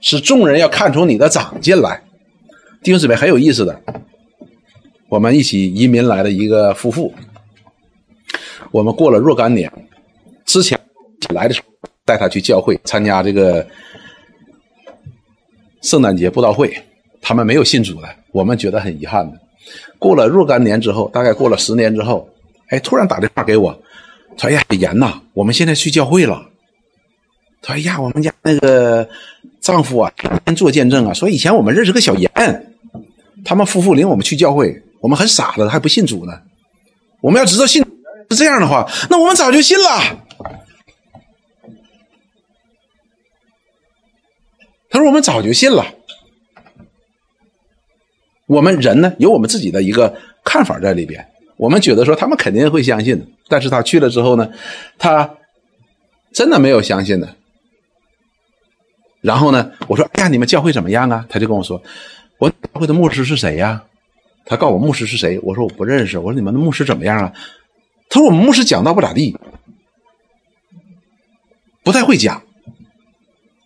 [0.00, 2.02] 使众人要看出你的长进来。
[2.82, 3.80] 弟兄姊妹很有意思的，
[5.08, 7.12] 我们一起移民来的一个夫妇，
[8.72, 9.70] 我们过了若干年，
[10.46, 10.78] 之前
[11.34, 13.64] 来的时候带他去教会参加这个
[15.82, 16.74] 圣诞节布道会，
[17.22, 19.38] 他们没有信主的，我们觉得很遗憾的。
[19.98, 22.28] 过了若干年之后，大概过了十年之后，
[22.68, 23.80] 哎，突然打电话给我。
[24.36, 26.44] 他说：“呀，严呐，我们现在去教会了。”
[27.62, 29.08] 他说：“呀，我们家那个
[29.60, 32.30] 丈夫啊，天天做见证啊，说以前我们认识个小严，
[33.44, 36.32] 他们夫妇领我们去教会，我们很傻的，还不信主呢。
[37.20, 37.84] 我们要知道信
[38.30, 40.18] 是这样的话，那我们早就信了。
[44.90, 45.86] 他说我们早就信了。
[48.52, 51.26] 我们人呢，有我们自己的一个看法在里边。
[51.56, 54.46] 我们觉得说他们肯定会相信的，但是他去了之后呢，
[54.98, 55.38] 他
[56.32, 57.34] 真的没有相信的。
[59.22, 61.82] 然后呢，我说：“哎呀，你们教会怎么样啊？”他就跟我说
[62.38, 63.82] ：“我教会的牧师是谁呀？”
[64.44, 66.18] 他告诉我牧师是谁，我说我不认识。
[66.18, 67.32] 我说你们的牧师怎么样啊？
[68.10, 69.34] 他说我们牧师讲道不咋地，
[71.82, 72.42] 不太会讲，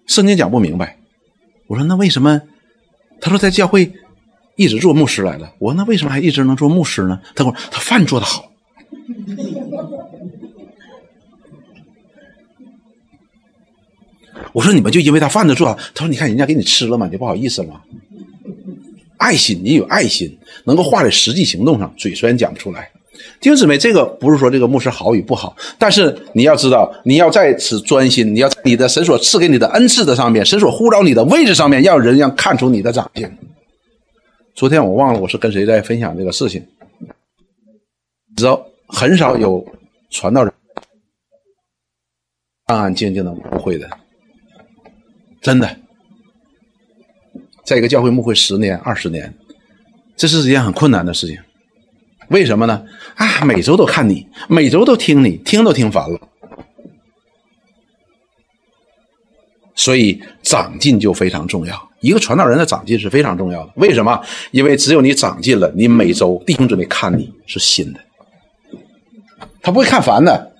[0.07, 0.97] 圣经讲不明白。
[1.67, 2.43] 我说那为什么？
[3.21, 3.93] 他说在教会。
[4.57, 7.21] 一直做牧师来了，我说那为什么还一直能做牧师呢？
[7.35, 8.51] 他说他饭做的好。
[14.53, 17.81] 我说你们就因为他饭都做好，他说你看人家给你吃了嘛，你不好意思吗？
[19.19, 22.91] 爱心，你有爱心，能够化在实际行动上，嘴虽然讲不出来。
[23.41, 33.29] 弟兄姊妹，这个不是说这个牧师好与不好，但是你要知道，你要在此专心，你要在你的神所赐给你的恩赐的上面，神所呼召你的位置上面，要人要看出你的长进。
[34.57, 36.67] 昨天我忘了我是跟谁在分享这个事情，
[36.99, 39.63] 你知道很少有
[40.09, 40.51] 传道人
[42.65, 43.87] 安安静静的牧会的，
[45.43, 45.79] 真的，
[47.67, 49.31] 在一个教会牧会十年二十年，
[50.17, 51.39] 这是一件很困难的事情。
[52.31, 52.83] 为什么呢？
[53.17, 56.19] 啊，每周都看你，每周都听你，听都听烦了。
[59.75, 63.73] 所以长进就非常重要，一个传道人的长进是非常重要的。
[63.75, 64.23] 为什么？
[64.53, 68.01] 因为只有你长进了，你每周弟兄姊妹看你是新的，
[69.61, 70.53] 他不会看烦的，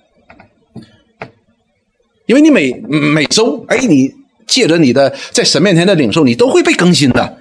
[2.25, 4.13] 因为你每每周，哎，你
[4.45, 7.39] 借着你的在神面前的领受，你都会被更新的。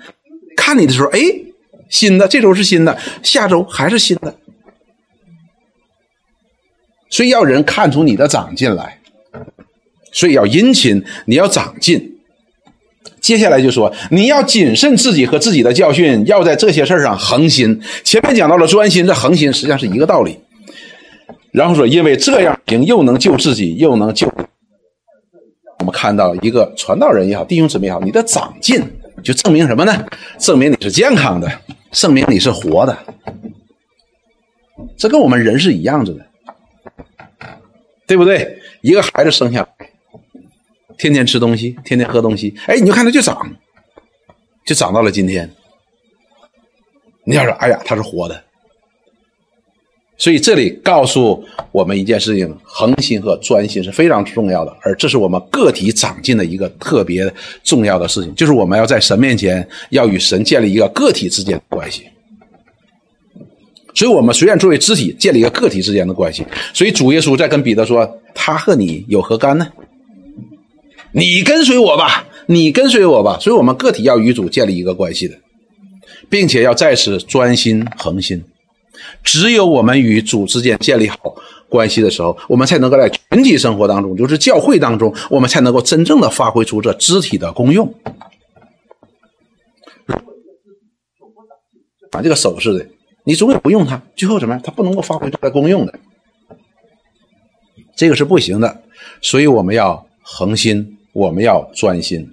[0.57, 1.19] 看你的时候，哎，
[1.89, 4.37] 新的，这周是新的，下周还是新的，
[7.11, 9.01] 所以要人看出你的长进来。
[10.13, 12.16] 所以要殷勤，你要长进。
[13.27, 17.81] 接下来就说，你要谨慎自己和自己的教训，要在这些事上恒心。
[18.05, 20.39] 前面讲到了专心，这恒心实际上是一个道理。
[21.51, 24.33] 然后说，因为这样行，又能救自己，又能救。
[25.81, 28.81] 我们看到一个传道人也好，弟兄姊妹也好，你的长进
[29.25, 30.07] 就证明什么呢？
[30.39, 31.51] 证明你是健康的，
[31.91, 32.97] 证明你是活的。
[34.97, 36.25] 这跟我们人是一样子的，
[38.07, 38.57] 对不对？
[38.83, 39.76] 一个孩子生下来。
[40.99, 43.51] 天天吃东西，天天喝东西，哎，你就看它就长，
[44.65, 45.51] 就长到了今天。
[47.25, 48.43] 你要说，哎呀，他是活的。
[50.17, 57.31] 所以这里告诉我们一件事情：恒心和专心是非常重要的，而这是我们个体长进的一个特别
[57.63, 62.09] 重要的事情，就是我们要在神面前要与神建立一个个体之间的关系。
[63.95, 69.67] 所以，我们虽然作为肢体建立一个个体之间的关系，所以主耶稣在跟彼得说：“他和你有何干呢？”
[71.19, 75.35] 你跟随我吧，你跟随我吧，所以我们个体要与主建立一个关系的，
[76.29, 78.45] 并且要在此专心恒心。
[79.25, 81.35] 只有我们与主之间建立好
[81.71, 87.95] 关系的时候，我们才能够在群体生活当中，就是教会当中，我们才能够真正的发挥出这肢体的功用。
[92.11, 92.87] 把这个手似的，
[93.25, 94.63] 你总也不用它，最后怎么样？
[94.63, 95.99] 它不能够发挥出来功用的，
[97.97, 98.83] 这个是不行的。
[99.23, 100.96] 所以我们要恒心。
[101.17, 102.29] 我们要专心。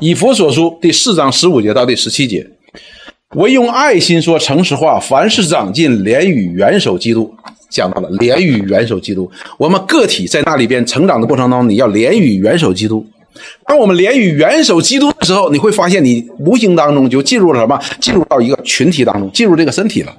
[0.00, 2.44] 以佛所书第四章十五节到第十七节，
[3.36, 7.32] 唯用爱心说诚实话，凡事长进，连与元首基督。
[7.70, 13.06] 讲到了连与元首基督，我们个体在那里边成长的过程当中，你要连与元首基督。
[13.66, 17.80] 当我们连与元首基督的时候，你会发现你无形当中就进入了什么？
[18.00, 20.12] 进入到一个群体当中，进入这个身体了。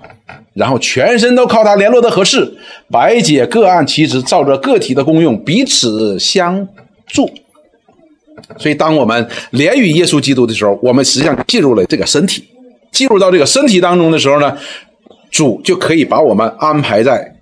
[0.53, 2.49] 然后全身都靠它联络的合适，
[2.89, 6.65] 白解各按其职，照着个体的功用彼此相
[7.05, 7.29] 助。
[8.57, 12.43] 所以，当我们连与耶稣基督的时候，我们实际上进入了这个身体，
[12.91, 14.55] 进入到这个身体当中的时候呢，
[15.31, 17.35] 主就可以把我们安排在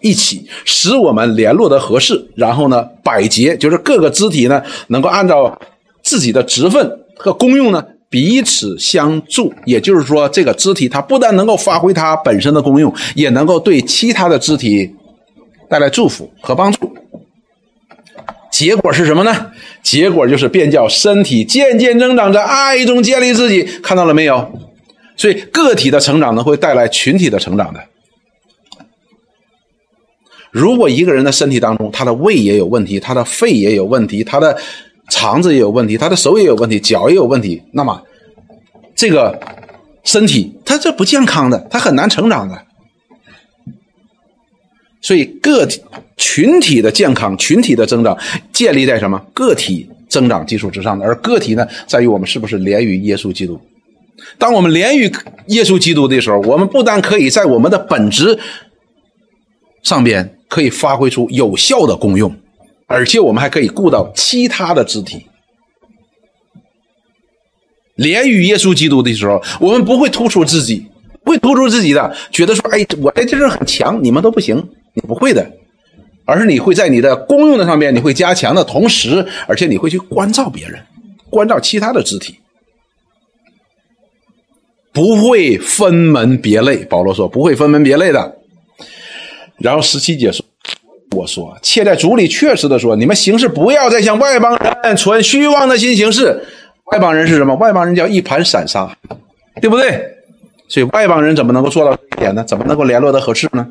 [0.00, 2.30] 一起，使我们联络的合适。
[2.36, 5.58] 然后呢，百节就是各个肢体呢，能够按照
[6.02, 9.52] 自己的职分和功用呢，彼此相助。
[9.64, 14.94] 也就是说，这个肢体它不但能够发挥它本身的功用，也能够对其他的肢体
[15.68, 16.94] 带来祝福和帮助。
[18.54, 19.50] 结果是什么呢？
[19.82, 23.64] 结果就是便叫身体渐渐增长，在爱中建立自己。
[23.82, 24.48] 看到了没有？
[25.16, 27.80] 所以个体的成长呢，会带来群体的成长的。
[30.52, 34.56] 如果一个人的身体当中，他的胃也有问题，他的肺也有问题，他的
[35.08, 38.00] 肠子也有问题，他的手也有问题，脚也有问题，那么
[38.94, 39.36] 这个
[40.04, 42.56] 身体他这不健康的，他很难成长的。
[45.04, 45.82] 所以个体、
[46.16, 48.18] 群体的健康、群体的增长，
[48.54, 49.22] 建立在什么？
[49.34, 53.60] 个体增长基础之上的，而个体呢，在于我们是不是连于耶稣基督。
[54.38, 55.12] 当我们连于
[55.48, 58.38] 耶稣基督的时候，我们不但可以在我们的本质
[59.82, 62.34] 上边可以发挥出有效的功用，
[62.86, 65.26] 而且我们还可以顾到其他的肢体。
[67.96, 70.86] 连于耶稣基督的时候，我们不会突出自己，
[71.24, 74.56] 不会突出自己的，觉得说：“哎，我在这儿很强，你们都不行。”
[74.96, 75.44] 你不会的，
[76.24, 80.80] 而是你会在你的功用的上面，你会加强的同时，而且你会去关照别人，
[81.28, 82.38] 关照其他的肢体。
[84.92, 88.36] 不会分门别类，保罗说不会分门别类的。
[89.58, 90.46] 然后十七节说
[91.16, 96.40] ：“我说，且在主里确实的说，你们行事不要再像外邦人存虚妄的心行事。
[96.92, 97.56] 外邦人是什么？
[97.56, 98.96] 外邦人叫一盘散沙，
[99.60, 100.06] 对不对？
[100.68, 102.44] 所以外邦人怎么能够做到这一点呢？
[102.44, 103.66] 怎么能够联络的合适呢？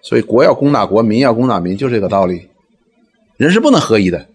[0.00, 2.48] 所以国要攻打国，民要攻打民，就这个道理。
[3.36, 4.26] 人是不能合一的。”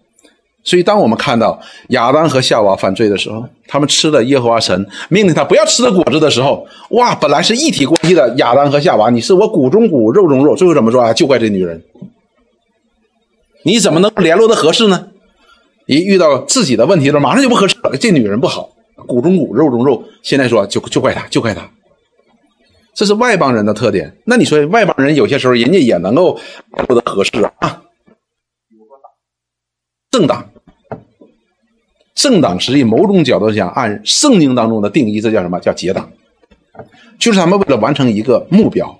[0.63, 1.57] 所以，当我们看到
[1.89, 11.13] 亚当和夏娃犯罪的时候，他们吃了耶和华神命令他不要吃的果子的时候，哇，本来是一体关系的亚当和夏娃，你是我骨中骨、肉中肉，最后怎么说啊？
[11.13, 11.81] 就怪这女人，
[13.63, 15.07] 你怎么能联络的合适呢？
[15.85, 17.95] 一遇到自己的问题的时候，马上就不合适了。
[17.97, 18.69] 这女人不好，
[19.07, 21.61] 骨中骨、肉中肉，现在说就就怪她，就怪他，
[22.97, 24.17] 这是外邦人的特点。
[24.25, 26.39] 那你说外邦人有些时候人家也能够
[26.73, 27.29] 联络的合适
[27.59, 27.83] 啊？
[30.09, 30.49] 政党。
[32.15, 35.59] 政党实际某种角度讲，按圣经当中的定义，这叫什么？
[35.59, 36.09] 叫结党，
[37.19, 38.99] 就是他们为了完成一个目标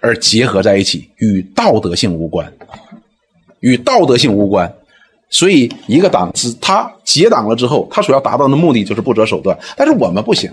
[0.00, 2.52] 而结合在一起，与道德性无关，
[3.58, 4.72] 与道德性无关。
[5.30, 9.58] 所以，一个党是他结党了之后，他所要达到的目的就是不择手段。
[9.76, 10.48] 但是我们不行，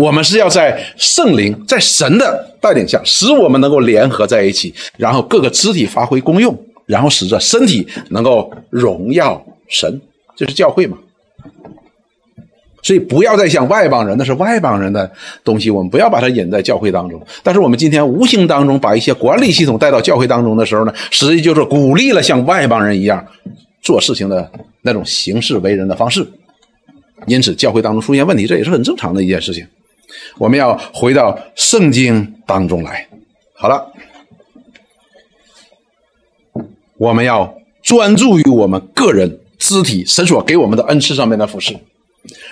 [0.00, 9.44] 我们是要在圣灵、在神的带领下，使我们能够联合在一起，然后各个肢体发挥功用，然后使这身体能够荣耀。
[9.68, 10.00] 神
[10.34, 10.96] 这是教会嘛，
[12.82, 15.08] 所以不要再像外邦人，那是外邦人的
[15.44, 17.20] 东西，我们不要把它引在教会当中。
[17.42, 23.24] 但是我们今天无形当中把一些管理系统带到教会当中的时候呢，实际就是鼓励了像外邦人一样
[23.82, 26.26] 做事情的那种行事为人的方式，
[27.26, 29.64] 因此教会当中出现问题，这也是很正常的一件事情。
[30.38, 33.06] 我们要回到圣经当中来，
[33.54, 33.92] 好了，
[36.96, 39.40] 我们要专注于我们个人。
[39.60, 41.76] 肢体神所给我们的恩赐上面的服饰，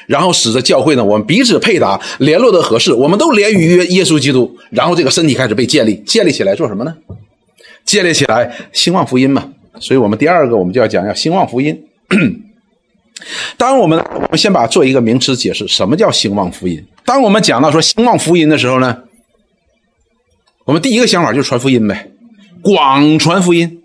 [0.06, 6.94] 然后使得教会呢，我们彼此配搭，联络的合适，我们都连于耶稣基督，然后这个身体开始被建立，建立起来做什么呢？
[7.86, 9.50] 建立起来兴旺福音嘛。
[9.80, 11.82] 所以我们第二个我们就要讲要兴旺福音。
[13.56, 16.86] 当我们我们先把做一个名词解释，什么叫兴旺福音？
[17.08, 18.98] 当我们讲到说兴旺福音的时候呢，
[20.66, 22.10] 我们第一个想法就是传福音呗，
[22.60, 23.80] 广传福音，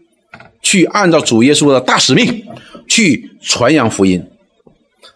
[0.61, 2.43] 去按照主耶稣的大使命。
[2.85, 4.27] 去传扬福音，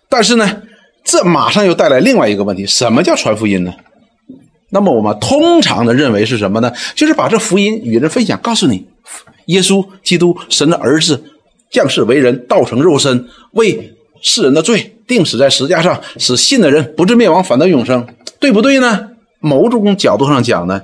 [0.07, 0.61] 但是呢，
[1.03, 3.73] 这马上又带来另外一个问题：什么叫传福音呢？
[4.69, 6.71] 那么我们通常的认为是什么呢？
[6.95, 8.87] 就是把这福音与人分享，告诉你，
[9.47, 11.25] 耶稣基督神的儿子
[11.69, 18.07] 降世为人，道成肉身，为世人的罪定死在石架上，使信的人不至灭亡，反得永生，
[18.39, 19.11] 对不对呢？
[19.39, 20.81] 某种角度上讲呢，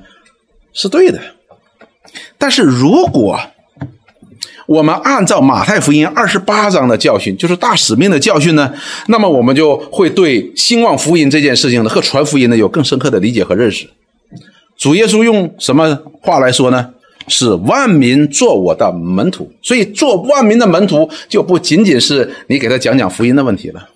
[0.73, 1.19] 是对的。
[2.38, 3.39] 但是如果
[4.65, 8.73] 我们按照马太福音二十八章的教训，就是大使命的教训呢，
[9.07, 13.89] 那么我们就会对兴旺福音这件事情呢和传福音呢有更深刻的理解和认识。
[14.77, 16.91] 主耶稣用什么话来说呢？
[17.28, 23.88] 是万民做我的门徒，所以做万民的门徒就不仅仅是你给他讲讲福音的问题了，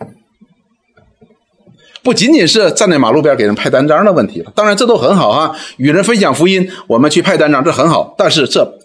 [2.03, 4.51] 不仅仅是站在马路边给人派单张的问题了。
[4.55, 8.79] 当然这都很好啊，与人分享福音，我们去派单张这很好，但是这。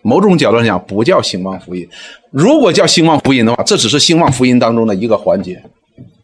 [0.00, 1.86] 某种角度上讲，不叫兴旺福音。
[2.30, 5.60] 如果叫兴旺福音的话，这只是兴旺福音当中的一个环节。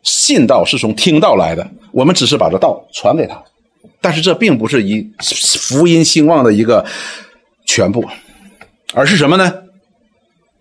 [0.04, 3.42] 信道是从听道来的，我们只是把这道传给他，
[4.00, 6.86] 但是这并不是一福音兴旺的一个
[7.64, 8.04] 全部，
[8.92, 9.52] 而是什么呢？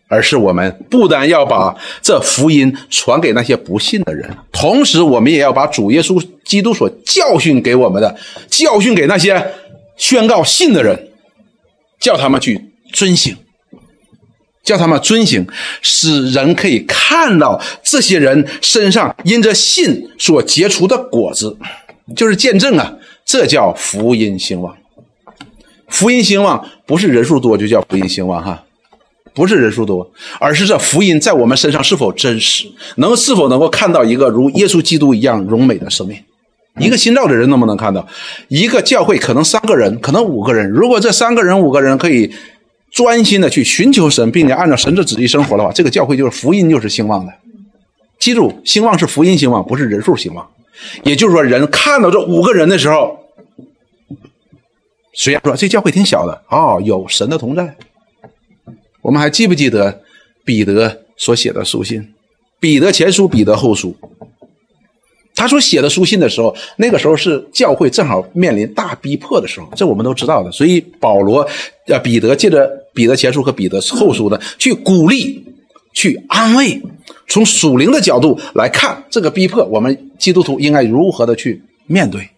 [0.09, 8.15] 而是我们不但要把这福音传给那些不信的人，同时我们也要把主耶稣基督所教训给我们的
[8.49, 9.53] 教训给那些
[9.97, 11.09] 宣告信的人，
[11.99, 12.69] 叫他们去。
[12.93, 13.35] 遵行，
[14.63, 15.47] 叫他们遵行，
[15.81, 21.57] 使人可以看到这些人身上因着信所结出的果子，
[22.15, 22.93] 就是见证啊！
[23.25, 24.77] 这叫福音兴旺。
[25.93, 28.63] 福音兴旺不是人数多就叫福音兴旺哈，
[29.33, 32.65] 不是人数多，而是这福音在我们身上是否真实，
[32.97, 36.17] 能是否能够看到一个如耶稣基督一样荣美的生命。
[36.79, 38.05] 一个新造的人能不能看到？
[38.47, 42.33] 一个教会可能三个人，可能五个人，如果这三个人、五个人可以。
[42.91, 47.33] 专心的去寻求神，并且按照神的旨意生活的话，这个教会就是福音就是兴旺的。
[48.19, 50.47] 记住，兴旺是福音兴旺，不是人数兴旺。
[51.01, 53.17] 也就是说，人看到这五个人的时候，
[55.13, 57.75] 虽然说这教会挺小的，哦，有神的同在。
[59.01, 60.01] 我们还记不记得
[60.43, 62.13] 彼得所写的书信？
[62.59, 63.95] 彼得前书、彼得后书。
[65.35, 70.51] 他所写的书信的时候，那个时候是教会正好面临大逼迫的时候，这我们都知道的。
[70.51, 71.45] 所以保罗、
[71.87, 75.43] 呃彼得借着彼得前书和彼得后书呢，去鼓励、
[75.93, 76.81] 去安慰，
[77.27, 82.29] 从属灵的角度来看这个逼迫，我们基督徒应该如何的去面对。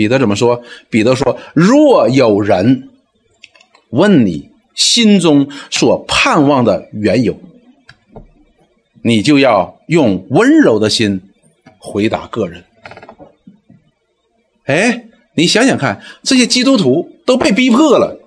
[0.00, 0.62] 彼得怎么说？
[0.88, 2.88] 彼得说：“若有人
[3.90, 7.38] 问你心中所盼望的缘由，
[9.02, 11.20] 你就要用温柔的心。”
[11.76, 12.64] 回答个人，
[14.64, 18.18] 哎，你想想看，这些基督徒都被逼迫了，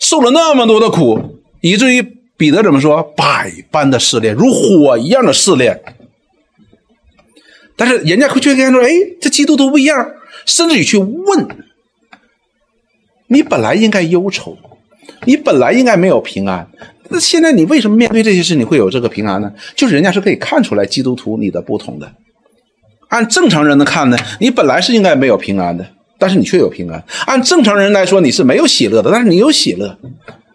[0.00, 2.02] 受了那么多的苦，以至于
[2.36, 3.04] 彼得怎么说？
[3.16, 5.80] 百般的试炼，如火一样的试炼。
[7.76, 10.12] 但是人家会却看说，哎，这基督徒不一样，
[10.46, 11.48] 甚至于去问：
[13.28, 14.56] 你本来应该忧愁，
[15.24, 16.68] 你本来应该没有平安，
[17.08, 19.52] 那现在你为什么面对这些事你会有这个平安呢？
[19.74, 22.12] 就是人家是可以看出来基督徒你的不同的。
[23.08, 25.84] 按正常人的看呢，你本来是应该没有平安的，
[26.18, 27.02] 但是你却有平安。
[27.26, 29.98] 按正常人来说，你是没有喜乐的，但是你有喜乐。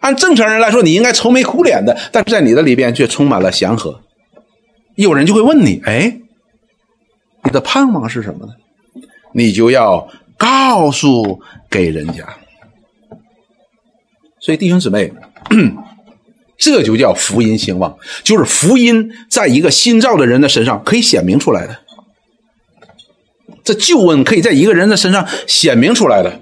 [0.00, 4.00] 按正常人来说，你应该愁眉苦脸的，但是在你的里边却充满了祥和。
[4.94, 6.18] 有人就会问你：哎，
[7.44, 8.52] 你的盼望是什么呢？
[9.36, 10.08] 你就要
[10.38, 12.26] 告诉给人家。
[14.40, 15.12] 所以弟兄姊妹，
[16.56, 21.76] 这就叫福音兴旺，就是福音在一个新造的人的身上可以显明出来的。
[23.62, 26.40] 这旧恩可以在一个人的身上显明出来的，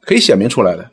[0.00, 0.90] 可以显明出来的。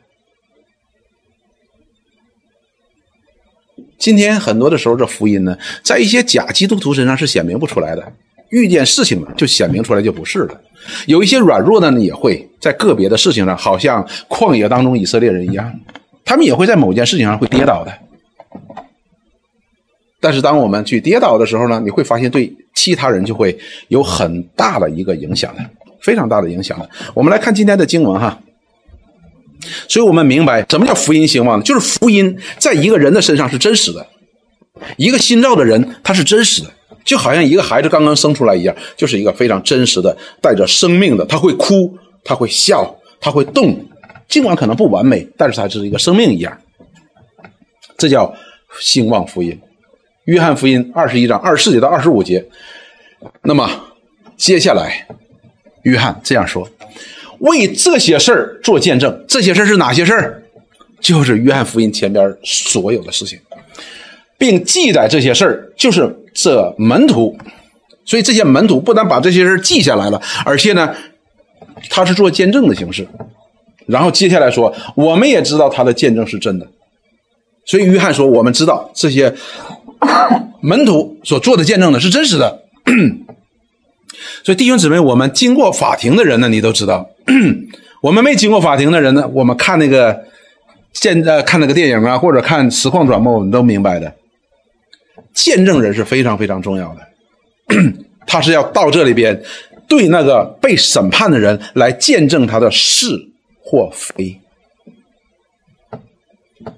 [3.98, 8.12] 今天很多的时候，这福音呢，在一些假基督徒身上是显明不出来的。
[8.50, 10.60] 遇见事情了，就显明出来就不是了。
[11.06, 15.72] 有一些软弱的呢，也会在个别的事情上，好像旷野当中以色列人一样，
[16.24, 17.92] 他们也会在某件事情上会跌倒的。
[20.22, 25.64] 但是当我们去跌倒的时候呢，你会发现对其他人就会有很大的一个影响的，
[26.02, 26.88] 非常大的影响的。
[27.14, 28.38] 我们来看今天的经文哈，
[29.88, 34.06] 所以我们明白什么叫福音兴旺，就是福音在一个人的身上是真实的，
[34.96, 36.70] 一个新造的人他是真实的，
[37.04, 41.92] 就好像一个孩子刚刚生出来一样，就是一个非常真实的、带着生命的，他会哭，
[42.24, 43.78] 他会笑，他会动，
[44.28, 46.56] 尽管可能不完美，但是他是一个生命一样，
[47.96, 48.34] 这叫
[48.80, 49.58] 兴旺福音。
[50.24, 52.44] 约翰福音二十一章二十四节到二十五节，
[53.42, 53.68] 那么
[54.36, 55.06] 接下来，
[55.82, 56.68] 约翰这样说：
[57.38, 59.24] 为这些事儿做见证。
[59.26, 60.42] 这些事儿是哪些事儿？
[61.00, 63.40] 就是约翰福音前边所有的事情，
[64.36, 67.36] 并记载这些事儿，就是设门徒。
[68.04, 70.94] 所以这些门徒不但把这些事记下来了，而且呢，
[71.90, 73.06] 他是做见证的形式。
[73.86, 76.66] 然后接下来说，我们也知道他的见证是真的。
[77.64, 79.34] 所以约翰说，我们知道这些。
[80.62, 82.62] 门徒所做的见证呢是真实的，
[84.44, 87.06] 所以弟兄姊妹，我们经过法庭的人呢，你都知道；
[88.00, 90.24] 我们没经过法庭的人呢，我们看那个
[90.92, 94.12] 见呃看那个电影啊，或者看实况转播，我们都明白的。
[95.32, 97.76] 见证人是非常非常重要的，
[98.26, 99.42] 他是要到这里边
[99.88, 103.06] 对那个被审判的人来见证他的是
[103.62, 104.40] 或非。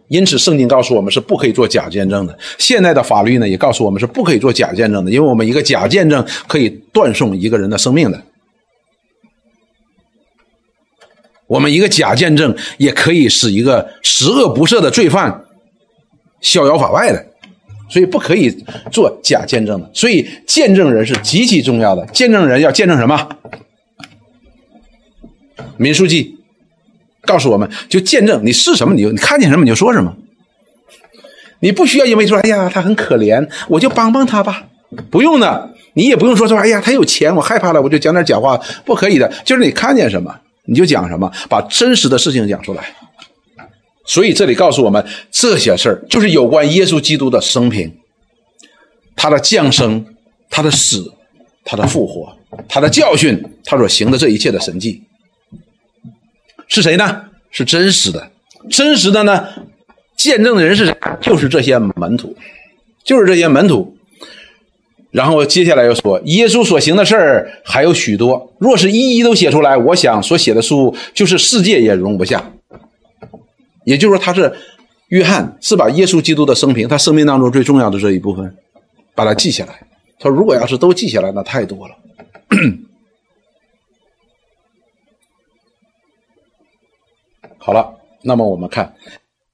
[0.06, 2.38] 因此，圣经告诉我们是不可以做假见证的。
[2.58, 8.22] 现在的法律呢，也告诉我们是不可以做假见证的，因为我们一个假见证可以断送一个人的生命的。
[11.46, 15.46] 我们一个假见证也可以使一个十恶不赦的罪犯
[16.40, 17.26] 逍遥法外的，
[17.92, 18.50] 所以不可以
[18.90, 19.90] 做假见证的。
[19.92, 22.06] 所以，见证人是极其重要的。
[22.06, 23.28] 见证人要见证什么？
[25.76, 26.38] 民书记。
[27.24, 30.16] 告诉我们就见证你是什么，你就你看见什么你就说什么。
[31.60, 34.64] 你不需要因为说哎呀他很可怜，我就帮帮他吧，
[35.08, 35.70] 不用的。
[35.92, 39.32] 你也不用说说哎呀他有钱，我害怕了，我就讲点假话，不可以的。
[39.44, 40.34] 就是你看见什么
[40.64, 42.82] 你就讲什么，把真实的事情讲出来。
[44.04, 47.92] 所以这里告诉我们这些事儿，就是有关耶稣基督的生平，
[49.14, 50.04] 他的降生，
[50.50, 51.12] 他的死，
[51.64, 52.36] 他的复活，
[52.68, 55.02] 他的教训，他所行的这一切的神迹。
[56.66, 57.22] 是谁呢？
[57.50, 58.30] 是真实的，
[58.70, 59.46] 真实的呢？
[60.16, 60.96] 见证的人是谁？
[61.20, 62.34] 就是这些门徒，
[63.04, 63.96] 就是这些门徒。
[65.10, 72.52] 然后接下来又说，耶稣所行的事儿还有许多，若是一一都写出来，我想所写的书就是世界也容不下。
[73.84, 74.52] 也就是说，他是
[75.08, 78.56] 约翰是把耶稣基督的生平，他生命当中最重要的这一部分，
[79.14, 79.86] 把它记下来。
[80.18, 81.94] 他，如果要是都记下来，那太多了。
[87.58, 88.94] 好了，那么我们看，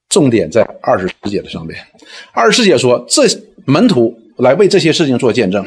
[0.08, 1.78] 重点在二十四节的上面。
[2.32, 3.24] 二十四节说，这
[3.66, 5.66] 门徒来为这些事情做见证，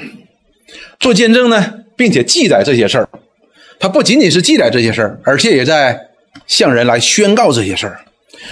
[0.99, 3.07] 做见证呢，并且记载这些事儿。
[3.79, 5.99] 他不仅仅是记载这些事儿，而且也在
[6.47, 7.99] 向人来宣告这些事儿，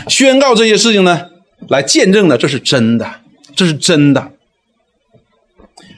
[0.08, 1.30] 宣告这些事情呢，
[1.68, 3.10] 来见证的这是真的，
[3.56, 4.32] 这是真的。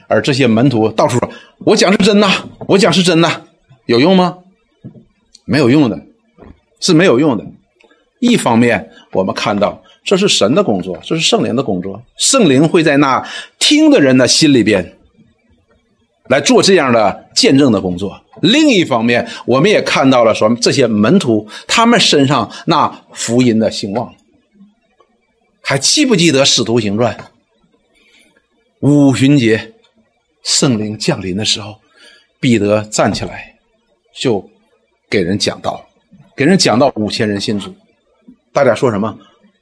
[0.08, 1.30] 而这些门徒到处说
[1.64, 2.28] ：“我讲是真的，
[2.68, 3.46] 我讲是真的，
[3.86, 4.38] 有用吗？
[5.44, 5.98] 没有用的，
[6.80, 7.44] 是没有用的。
[8.20, 13.26] 一方面，我们看到这是神的工作，这是圣灵的工作，圣灵会在那
[13.58, 14.98] 听的人的心里边
[16.32, 18.18] 来做这样的见证的工作。
[18.40, 24.14] 另一方面，我们也看到了说这些门徒他们身上那福音的兴旺。
[25.62, 27.14] 还记不记得《使徒行传》
[28.80, 29.74] 五旬节？”
[30.42, 31.76] 圣灵降临的时候，
[32.40, 33.54] 彼得站起来，
[34.20, 34.44] 就
[35.08, 35.86] 给人讲道，
[36.34, 37.72] 给人讲到五千人信主。
[38.52, 39.16] 大家说什么？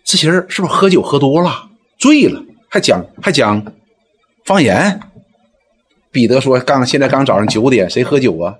[0.04, 1.68] 这些人是不是喝酒喝多了，
[1.98, 3.62] 醉了，还讲还讲
[4.46, 4.98] 方言？
[6.10, 8.56] 彼得说：“刚现在刚早上九点，谁喝酒啊？”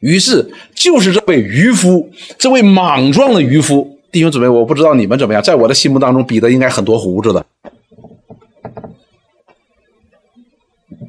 [0.00, 7.46] 于是就是这位渔夫，这位莽撞的渔夫，弟兄姊妹，我不知道你们怎么样，在我的心目当中，彼得应该很多胡子的。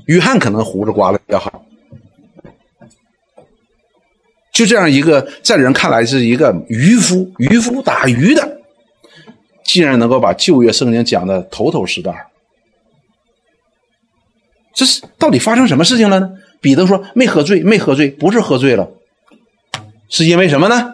[0.06, 1.66] 约翰可能胡子刮的比较好，
[4.54, 8.62] 就这样一个在人看来是一个渔夫，渔夫打鱼的，
[9.66, 12.16] 竟然能够把旧约圣经讲的头头是道，
[14.76, 16.30] 这是到底发生什么事情了呢？
[16.62, 18.88] 彼得说没喝醉，没喝醉，不是喝醉了，
[20.10, 20.94] 是因为什么呢？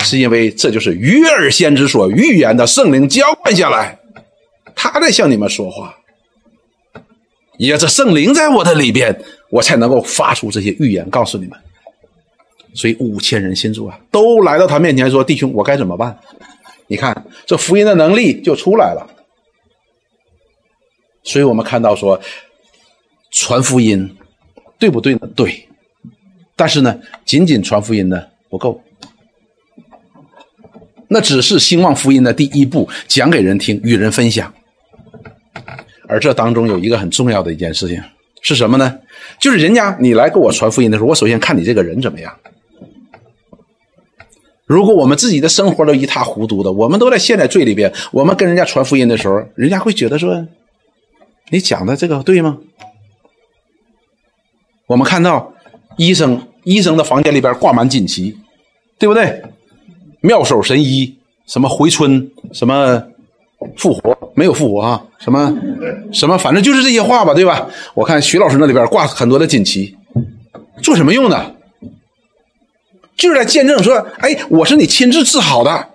[0.00, 3.98] 是因为这就是约尔先知所预言的圣灵浇灌下来，
[4.76, 5.96] 他在向你们说话。
[7.56, 9.18] 也这圣灵在我的里边，
[9.50, 11.58] 我才能够发出这些预言，告诉你们。
[12.74, 16.18] 所以五千人信主啊，都来到他面前说：“弟兄，我该怎么办？”
[16.88, 19.08] 你看，这福音的能力就出来了。
[21.22, 22.20] 所以我们看到说，
[23.34, 24.16] 传福音
[24.78, 25.28] 对不对呢？
[25.34, 25.68] 对。
[26.56, 28.80] 但是呢，仅仅传福音呢不够，
[31.08, 34.54] 那只是兴旺福音的第一步，讲给人听，与人分享。
[36.06, 38.00] 而这当中有一个很重要的一件事情
[38.40, 38.96] 是什么呢？
[39.40, 42.32] 就是人家你来给我传福音的时候，我首先看你这个人怎么样。
[44.64, 50.46] 如果我们自己的生活都一塌糊涂的，我们都在陷在罪里边，我们跟人家传福音的时候，人家会觉得说，
[51.50, 52.58] 你讲的这个对吗？
[54.86, 55.52] 我们看到
[55.96, 58.36] 医生医生的房间里边挂满锦旗，
[58.98, 59.42] 对不对？
[60.20, 61.16] 妙手神医，
[61.46, 63.02] 什么回春，什么。
[63.78, 65.02] 复活没有复活啊？
[65.18, 65.56] 什么
[66.12, 66.36] 什么？
[66.36, 67.66] 反正就是这些话吧，对吧？
[67.94, 69.96] 我看徐老师那里边挂很多的锦旗，
[70.82, 71.54] 做什么用的？
[73.16, 75.88] 就是在见证说，哎，我是你亲自治好的。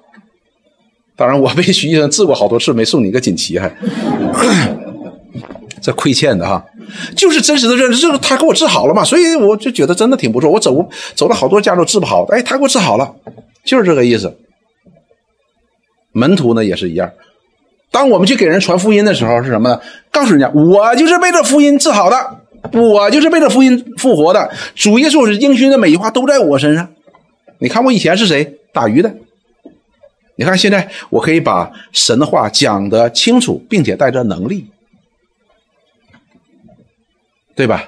[1.15, 3.69] 当然，我被徐医生治过好多次，没送你一个锦旗，还
[5.81, 6.63] 这亏欠的哈。
[7.15, 10.49] 就是真实的认识，就是他给我治好了嘛，所以我就觉得真的挺不错。
[10.49, 13.13] 我走走了好多家都治不好，哎，他给我治好了，
[13.63, 14.35] 就是这个意思。
[16.11, 17.11] 门徒呢也是一样。
[17.91, 19.79] 当我们去给人传福音的时候，是什么呢？
[20.11, 22.15] 告诉人家，我就是被这福音治好的，
[22.73, 24.49] 我就是被这福音复活的。
[24.75, 26.87] 主耶稣是应许的每一话都在我身上。
[27.59, 28.55] 你看我以前是谁？
[28.73, 29.11] 打鱼的。
[30.35, 34.65] 你看现在我可以把神的话讲得清楚，并且带着能力，
[37.59, 37.83] 对吧？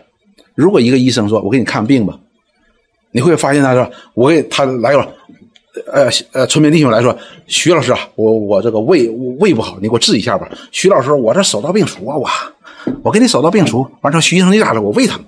[0.54, 2.20] 如果一个医生说：“我给你看病吧”，
[3.12, 5.10] 你会发现他说：“我给他来了。”
[5.88, 7.18] 呃呃，村民弟兄来说，
[7.48, 9.10] 徐老师啊，我我这个胃
[9.40, 10.52] 胃不好，你给我治一下吧。
[10.74, 12.28] 徐老师，我这手到病除啊，我
[13.02, 13.90] 我给你手到病除。
[14.02, 14.82] 完之后，徐医生你咋了？
[14.82, 15.24] 我胃疼，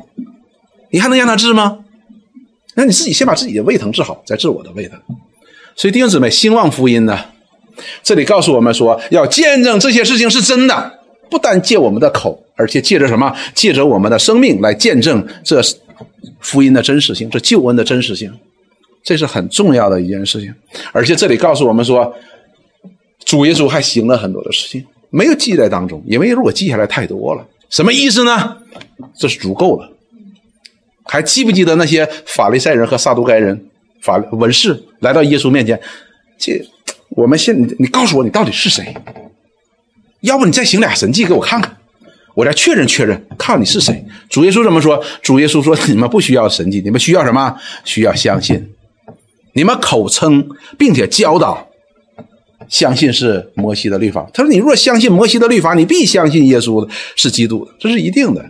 [0.89, 1.79] 你还能让他治吗？
[2.75, 4.99] 那你自己先把自己的胃疼治好，再治我的胃疼。
[5.77, 7.17] 所以弟兄姊妹，兴旺福音呢，
[8.03, 13.35] 这里告诉我们说，要见证这些事情是真的，不但借我们的口，而且借着什么？
[13.53, 15.61] 借着我们的生命来见证这
[16.39, 18.31] 福音的真实性，这救恩的真实性。
[19.03, 20.53] 这是很重要的一件事情，
[20.93, 22.15] 而且这里告诉我们说，
[23.25, 28.57] 主耶稣还行了很多的事情，没有记在当中，因为如果记下来太多了，什么意思呢？
[29.17, 29.89] 这是足够了。
[31.03, 33.65] 还记不记得那些法利赛人和撒都该人、
[34.01, 35.77] 法文士来到耶稣面前？
[36.37, 36.65] 这
[37.09, 38.95] 我们现你告诉我，你到底是谁？
[40.21, 41.75] 要不你再行俩神迹给我看看，
[42.35, 44.03] 我再确认确认，看你是谁。
[44.29, 45.03] 主耶稣怎么说？
[45.21, 47.55] 主耶稣说：“你们不需要神迹，你们需要什么？
[47.85, 48.73] 需要相信。”
[49.53, 51.69] 你们口称并且教导，
[52.67, 54.27] 相信是摩西的律法。
[54.33, 58.43] 他说：“你若相信摩西的律法，你必相信耶稣的是基督的，这是一定的。”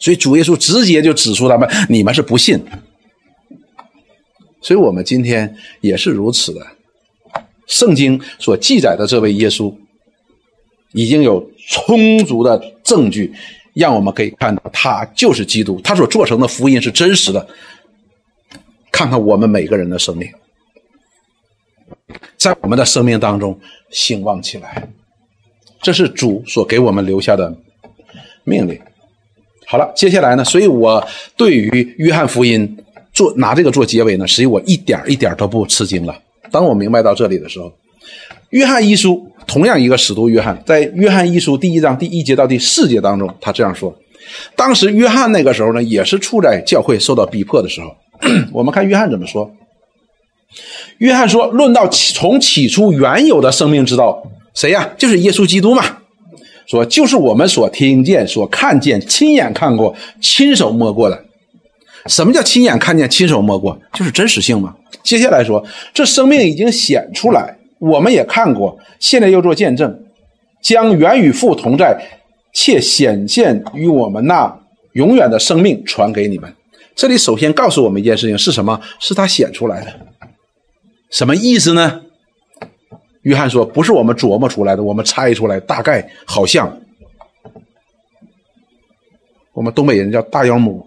[0.00, 2.58] 所以主耶稣直接就指出他们：“你们是不信。”
[4.62, 6.66] 所以我们今天也是如此的。
[7.66, 9.74] 圣经所记载的这位耶稣，
[10.94, 12.58] 已经有充足的
[12.88, 13.30] 证据，
[13.74, 17.46] 让我们可以看到他就是基督，他所做成的福音是真实的。
[18.90, 20.26] 看看我们每个人的生命，
[22.38, 23.60] 在我们的生命当中
[23.90, 24.88] 兴旺起来，
[25.82, 27.54] 这是主所给我们留下的
[28.44, 28.80] 命令。
[29.66, 30.42] 好了，接下来呢？
[30.42, 32.76] 所以我对于约翰福音
[33.12, 36.22] 做拿这个做结尾呢，实际我一点一点都不吃惊了。
[36.50, 37.70] 当我明白到这里的时候，
[38.48, 43.92] 约翰一书同样一个使徒约翰，在约翰一书第一章第一节到第四节当中，他这样说：
[44.54, 47.96] 当时约翰那个时候呢，也是处在教会受到逼迫的时候。
[48.52, 49.50] 我们看约翰怎么说。
[50.98, 54.22] 约翰说：“论到从起初原有的生命之道，
[54.54, 54.90] 谁呀？
[54.98, 55.82] 就是耶稣基督嘛。
[56.66, 61.24] 说就是我们所听见、所看见、亲眼看过、亲手摸过的。
[62.06, 63.78] 什么叫亲眼看见、亲手摸过？
[63.94, 64.74] 就是真实性嘛。”
[65.04, 70.04] 接下来说，这生命已经显出来，我们也看过，现在又做见证，
[70.60, 72.00] 将原与父同在，
[72.52, 74.60] 且显现于我们那
[74.92, 76.52] 永远的生命传给你们。
[76.96, 78.80] 这里首先告诉我们一件事情是什么？
[78.98, 79.92] 是他显出来的，
[81.10, 82.02] 什么意思呢？
[83.22, 86.80] 约翰说，不是我们琢磨出来的，我们猜出来，大概好像，
[89.52, 90.84] 我们东北人叫大妖母，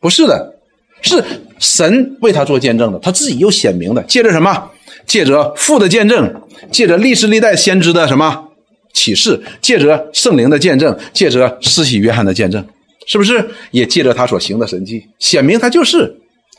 [0.00, 0.54] 不是的。
[1.02, 1.22] 是
[1.58, 4.70] 神为他做见证的，他自己又显明的，借着什么？
[5.06, 8.48] 借着父的见证，借着历史历代先知的什么
[8.92, 12.64] 启示，借着圣灵的见证，借着施洗约翰的见证，
[13.06, 13.48] 是不是？
[13.70, 16.14] 也借着他所行的神迹，显明他就是，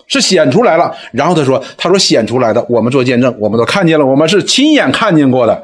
[0.08, 0.96] 是显出来了。
[1.12, 5.64] 然后他说：“他说显出来的，我们做见证，我们都看见了，我们是亲眼看见过的。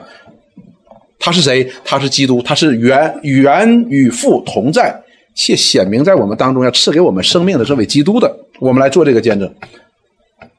[1.19, 1.71] 他是谁？
[1.85, 4.99] 他是基督，他是原原与父同在。”
[5.35, 9.51] 且显明在我们当中要赐给我们生命的这位基督的，我们来做这个见证，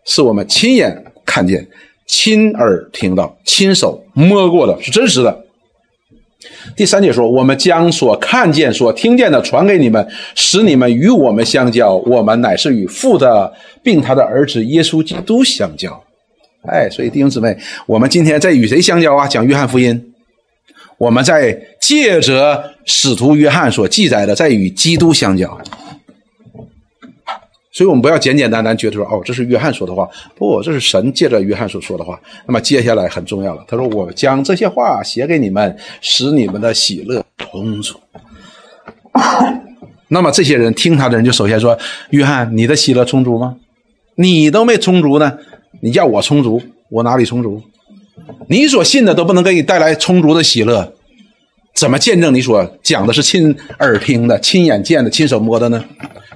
[0.04, 1.64] 是我们亲眼看见、
[2.06, 5.44] 亲耳听到、亲手摸过的，是真实的。
[6.76, 11.96] 第三节说，我们将所看见、所听见的传给你们，使你们与我们相交。
[11.96, 13.52] 我们乃是与父的，
[13.82, 16.04] 并他的儿子耶稣基督相交。
[16.68, 19.26] 哎，所以弟兄姊妹，我们今天在与谁相交啊？
[19.26, 20.12] 讲约翰福音。
[20.96, 25.58] 我们在借着使徒约翰所记载的，在与基督相交，
[27.74, 32.18] 所以我们不要简简单单觉得说，哦，这是约翰说的话，不，这是神借着约翰所说的话。
[32.46, 37.98] 那么接下来很重要了，他说：“我将这些话写给你们，使你们的喜乐充足。
[40.06, 41.76] ”那么这些人听他的人就首先说
[42.10, 43.56] ：“约翰，你的喜乐充足吗？
[44.14, 45.36] 你都没充足呢，
[45.80, 47.60] 你叫我充足，我哪里充足？”
[48.46, 50.92] 你所信的都不能给你带来充足的喜乐，
[51.74, 55.84] 怎么见证你所讲的是亲耳听的、亲眼见的、亲手摸的呢？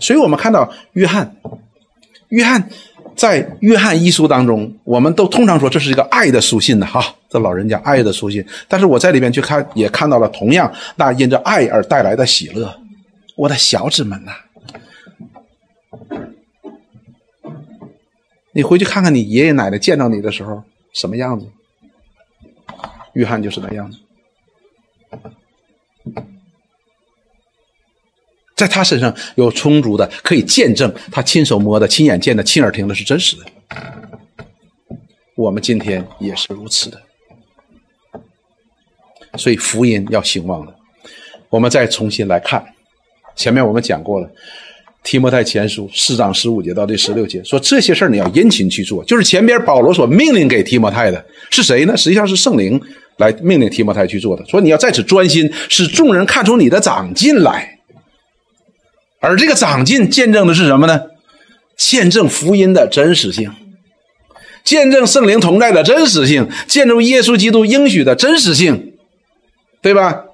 [0.00, 1.36] 所以我们看到约翰，
[2.28, 2.68] 约翰
[3.16, 8.44] 在约翰一书当中，我们都通常说这是一个爱的书信的哈，这老人家爱的书信。
[8.68, 12.74] 但是我在里面去看，也看到了同样那因着爱而带来的喜乐。
[13.36, 14.32] 我的小子们呐，
[18.52, 21.46] 你回去看看你爷爷奶奶见到你的时候什么样子。
[23.14, 23.98] 约翰就是那样子，
[28.58, 33.44] 在他身上有充足的可以见证，他亲手摸的、亲眼见的、亲耳听的是真实的。
[35.36, 37.00] 我们今天也是如此的，
[39.36, 40.74] 所以福音要兴旺的。
[41.48, 42.64] 我们再重新来看，
[43.36, 44.28] 前面我们讲过了。
[45.04, 51.96] 提摩太前书四章十五节到第十六节说这些事儿你要殷勤去做，就是前边保罗所命令给提摩太的是谁呢？
[51.96, 52.78] 实际上是圣灵
[53.18, 54.44] 来命令提摩太去做的。
[54.46, 57.77] 说你要在此专心，使众人看出你的长进来。
[59.20, 61.00] 而这个长进见证的是什么呢？
[61.76, 63.50] 见证福音的真实性，
[64.64, 68.94] 见证圣灵同在的真实性，见证耶稣基督应许的真实性，
[69.80, 70.24] 对吧？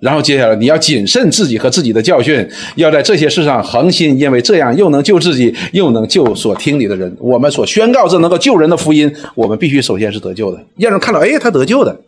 [0.00, 7.14] 然后接下来你要谨慎自己和自己的教训，要在这些事上恒心，因为这样又能救自己，又能救所听你的人。
[7.20, 12.00] 我们所宣告这能够救人的福音，我们必须首先是得救的，让人看到，哎，他得救的。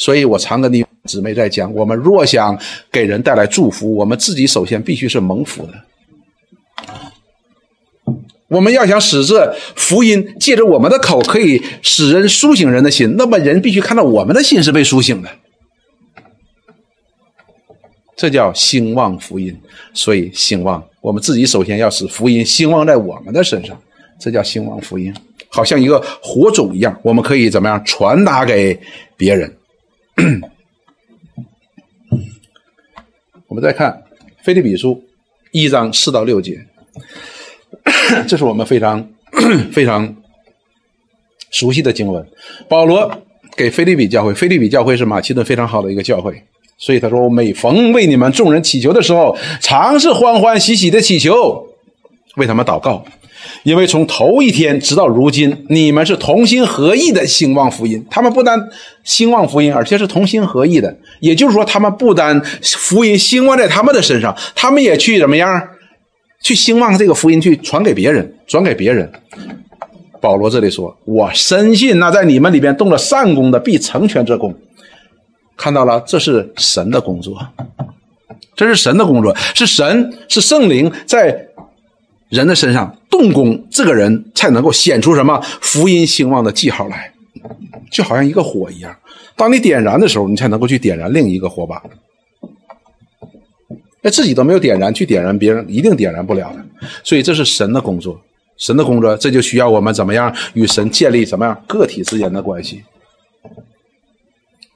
[0.00, 2.58] 所以我常跟你姊妹在讲，我们若想
[2.90, 5.74] 给人带来祝福，我们自己首先必须是蒙福的。
[8.48, 15.28] 我们要想使这福音借着我们的口可以使人苏醒人的心，那么人必须看到我们的心是被苏醒的。
[18.16, 19.54] 这叫兴旺福音，
[19.92, 23.78] 所以兴旺，我们自己首先要使福音兴旺在我们的身上，
[24.18, 25.14] 这叫兴旺福音。
[25.50, 28.80] 好像一个火种一样，我们可以怎么样传达给
[29.18, 29.54] 别人？
[33.48, 33.90] 我们再看
[34.42, 34.94] 《菲利比书》
[35.50, 36.64] 一章四到六节，
[38.28, 39.08] 这是我们非常
[39.72, 40.14] 非常
[41.50, 42.26] 熟悉的经文。
[42.68, 43.10] 保罗
[43.56, 46.42] 给菲利比教会，菲利比教会是马其顿非常好的一个教会，
[46.78, 51.66] 所以他说：“我每逢为你们众人祈求的时候，常是欢欢喜喜的祈求，
[52.36, 53.04] 为他们祷告。”
[53.62, 58.04] 因为从头一天直到如今，你们是同心合意的兴旺福音。
[58.10, 58.58] 他们不单
[59.04, 60.96] 兴旺福音，而且是同心合意的。
[61.20, 65.68] 也就是说，他们不单福音兴旺在他们的身上，他们也去怎么样？
[66.42, 69.10] 去兴旺这个福音，去传给别人，转给别人。
[70.20, 74.54] 保罗这里说：“我深信，那在你们里边动了善功的，必成全这功。”
[75.56, 77.38] 看到了，这是神的工作，
[78.56, 81.49] 这是神的工作，是神，是圣灵在。
[82.30, 87.12] 人的身上动工，这个人才能够显出什么福音兴旺的记号来，
[87.90, 88.96] 就好像一个火一样。
[89.36, 91.82] 当你点燃的时候，你才能够去点燃另一个火把。
[94.00, 96.88] 那自己都没有点燃，去点燃别人，一定点燃不了的。
[97.02, 98.18] 所以这是神的工作，
[98.56, 102.82] 神的工作，这就需要我们怎么样与神建立怎么样个体之间的关系，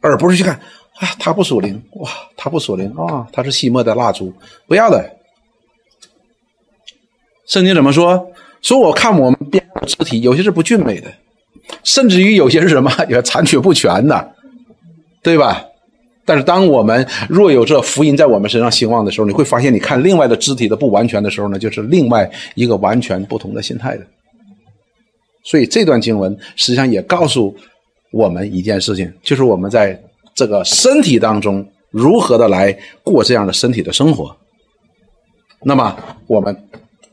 [0.00, 0.54] 而不是去看
[0.96, 4.32] 啊，他不属灵，哇，他不属灵啊，他是熄灭的蜡烛，
[4.66, 5.08] 不要的。
[7.46, 8.30] 圣经怎么说？
[8.62, 11.12] 说我看我们边的肢体有些是不俊美的，
[11.82, 14.34] 甚至于有些是什么 也残缺不全的，
[15.22, 15.62] 对吧？
[16.24, 24.06] 但是当我们若有这福音在我们身上兴旺的时候，你会发现，你看另外的肢体的不完全的时候呢，就是另外一个完全不同的心态的。
[25.42, 27.54] 所以这段经文实际上也告诉
[28.10, 30.02] 我们一件事情，就是我们在
[30.34, 34.34] 这个身体当中如何的来过这样的身体的生活。
[35.62, 35.94] 那么
[36.26, 36.56] 我们。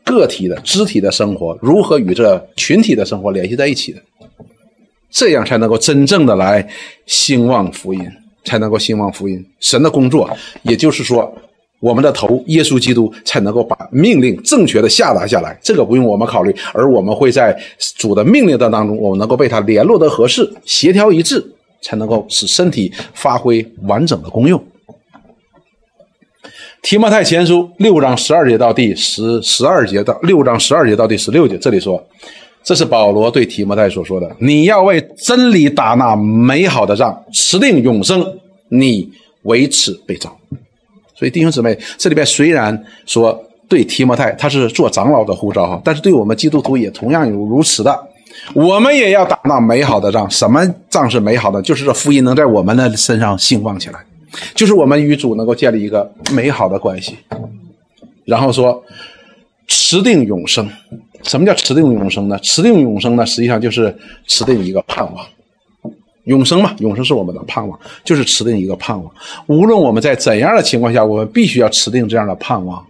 [0.04, 4.02] 个体的肢体的生活如何与这群体的生活联系在一起的？
[5.10, 6.66] 这样才能够真正的来
[7.06, 8.02] 兴旺福音，
[8.46, 9.46] 才能够兴旺福音。
[9.60, 10.30] 神的工作，
[10.64, 11.30] 也就是说，
[11.82, 15.60] 我们的头耶稣基督才能够把命令正确的下达下来。
[15.62, 17.54] 这个不用我们考虑，而我们会在
[17.98, 21.46] 主的命令的当中，我们能够被他联络的合适、协调一致，
[21.82, 24.64] 才能够使身体发挥完整的功用。
[26.82, 32.04] 提摩太前书六章十二节到第十十二节到六章十二节到第十六节，这里说，
[32.64, 38.26] 这是保罗对提摩太所说的：“你要为真理打那美好的仗，持定永生，
[38.70, 39.08] 你
[39.44, 40.36] 为此被召。”
[41.16, 48.08] 所以弟兄姊妹，这里边虽然说对提摩太他是做长老的呼召哈，但是对我们基督徒也同样有如此的，
[48.56, 50.28] 我们也要打那美好的仗。
[50.32, 51.62] 什么仗是美好的？
[51.62, 54.00] 就是这福音能在我们的身上兴旺起来。
[54.56, 57.18] 就是我们与主能够建立一个美好的关系，
[58.26, 58.84] 然后说
[59.68, 60.70] 持定永生。
[61.24, 62.40] 什么叫持定永生呢？
[62.40, 65.24] 持定永生呢，实际上就是持定一个盼望，
[66.24, 69.14] 永生嘛，永生是我们的盼望，就是持定一个盼望。
[69.46, 72.84] 无论我们在怎样的情况下，我们必须要持定这样的盼望，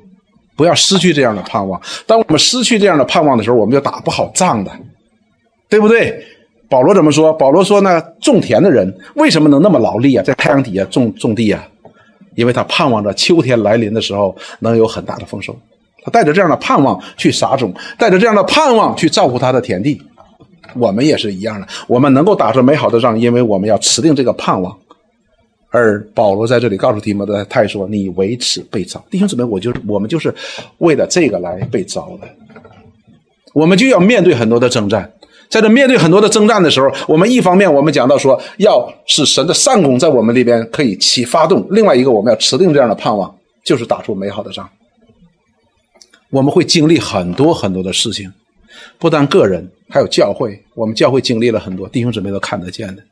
[0.55, 1.81] 不要失去这样的盼望。
[2.07, 4.71] 当我们失去这样的盼望的时候，我们就打不好仗的，
[5.67, 6.25] 对不对？
[6.71, 7.33] 保罗怎么说？
[7.33, 10.23] 保罗说呢，种田的人为什么能那么劳力啊？
[10.23, 11.67] 在太阳底下种种地啊？
[12.35, 15.53] 因为他盼望着秋天来临的时候能有很大的丰收。
[16.01, 20.01] 他带着这样的盼望去撒种，带着这样的盼望去照顾他的田地。
[20.75, 24.73] 我们也是一样的，我们能够打着美好的仗，因为我们要持定这个盼望。
[25.71, 30.33] 而保罗在这里告诉提摩太说：“你为此被召，弟兄姊妹，我就是我们就是
[30.77, 32.27] 为了这个来被召的。
[33.53, 35.11] 我们就要面对很多的征战。”
[35.51, 43.35] 在这面对很多的征战的时候，我们一方面我们讲到说，要使神的善功在我们里边可以起发动；另外一个，我们要持定这样的盼望，
[43.65, 44.67] 就是打出美好的仗。
[46.29, 48.31] 我们会经历很多很多的事情，
[48.97, 50.57] 不但个人，还有教会。
[50.73, 53.03] 我们教会经历了很多，弟兄姊妹都看得见的。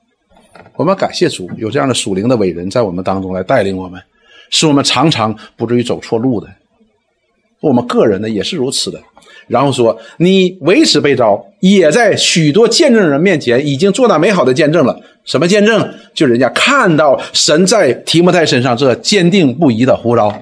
[0.77, 4.01] 我们感谢主，有这样的属灵的伟人在我们当中来带领我们，
[4.49, 6.47] 使我们常常不至于走错路的。
[7.59, 9.01] 我们个人呢，也是如此的。
[9.49, 14.97] 然后说，你为此被召，也在许多见证人面前已经做那美好的见证了。
[15.25, 15.93] 什么见证？
[16.13, 20.33] 就人家看到神在提摩太身上这坚定不移的呼召。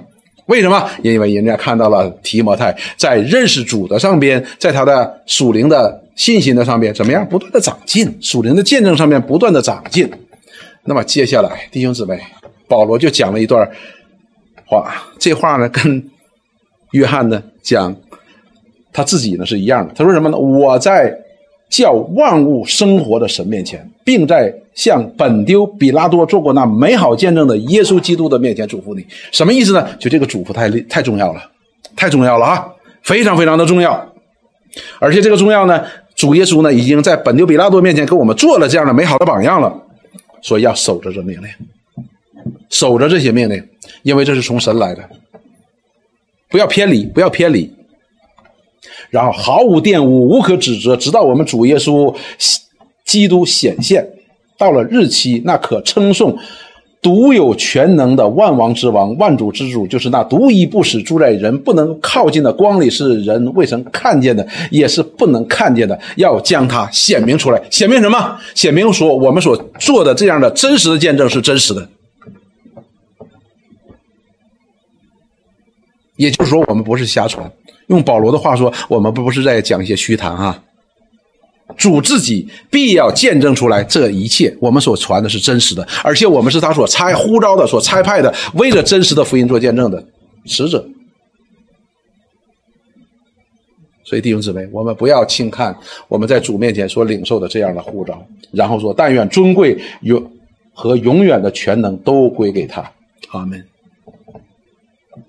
[0.45, 0.89] 为什么？
[1.03, 10.09] 因为人家看到了提摩太在认识主的上边，在他的属灵的信心的上边怎么样，不断的长进，属灵的见证上面不断的长进。
[10.85, 12.17] 那么接下来，弟兄姊妹，
[12.67, 13.69] 保罗就讲了一段
[14.65, 16.01] 话，这话呢跟
[16.91, 17.93] 约翰呢讲。
[18.97, 19.93] 他自己呢是一样的。
[19.95, 20.35] 他说什么呢？
[20.35, 21.15] 我在
[21.69, 29.05] 叫万物生活的神面前，并在向本丢比拉多做过那美好见证的耶稣基督的面前嘱咐你。
[29.31, 29.87] 什么意思呢？
[29.99, 31.39] 就这个嘱咐太太重要了，
[31.95, 32.67] 太重要了啊，
[33.03, 34.13] 非常非常的重要。
[34.97, 35.83] 而且这个重要呢，
[36.15, 39.71] 主耶稣呢，已经在本丢比拉多面前给我们做了这样的美好的榜样了，
[40.41, 41.47] 所以要守着这命令，
[42.71, 43.63] 守着这些命令，
[44.01, 45.07] 因为这是从神来的，
[46.49, 47.71] 不要偏离，不要偏离，
[49.09, 52.13] 然后毫无玷污，无可指责，直到我们主耶稣
[53.05, 54.07] 基督显现，
[54.57, 56.37] 到了日期，那可称颂。
[56.99, 65.97] 独有全能的万王之王、万主之主，就是那独一不死、住在人不能靠近的光里，是人未曾看见的，也是不能看见的。
[66.15, 68.37] 要将它显明出来，显明什么？
[68.55, 71.87] 显明说我们所做的这样的真实的见证是真实的。
[76.15, 77.49] 也就是说，我们不是瞎传。
[77.87, 80.63] 用保罗的话说，我们不不是在讲一些虚谈哈。
[81.75, 90.03] 主自己必要见证出来，这一切我们所传的是真实的，而且我们是他所差呼召的、所差派的，为了真实的福音做见证的
[90.45, 90.87] 使者。
[94.05, 95.77] 所以弟兄姊妹，我们不要轻看
[96.07, 100.31] 我们在主面前所领受的这样的呼召，然后说：“但愿尊贵永
[100.73, 102.81] 和永远的全能都归给他。”
[103.31, 103.61] 阿门。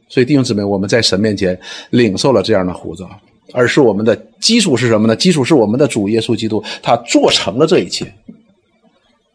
[0.09, 1.59] 所以弟兄姊妹，我们在神面前
[1.91, 3.09] 领受了这样的呼召。
[3.55, 5.17] 而是我们的基础是什么呢？
[5.17, 8.13] 基础是我们的主耶稣基督，他做成了这一切。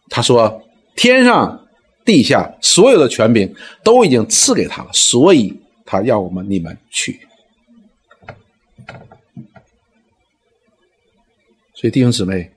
[0.07, 0.61] 他说
[0.95, 1.59] ：“天上
[2.05, 3.51] 地下所有的权柄
[3.83, 5.51] 都已经赐给他了，所以
[5.83, 7.21] 他要我们你们去。”
[11.73, 12.51] 所以弟兄姊妹，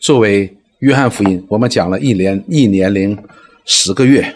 [0.00, 3.16] 作为约翰福音，我们讲了一年一年零
[3.64, 4.34] 十个月，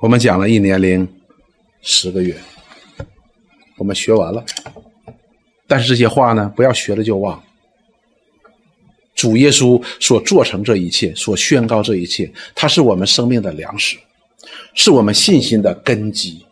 [0.00, 1.06] 我们讲了一年零
[1.82, 2.36] 十个月。
[3.76, 4.44] 我们学完了，
[5.66, 7.40] 但是这些话呢，不要学了就忘。
[9.14, 13.96] 主耶稣所做成这一切，所宣告这一切，它是我们生命的粮食，
[14.74, 16.44] 是我们信心的根基。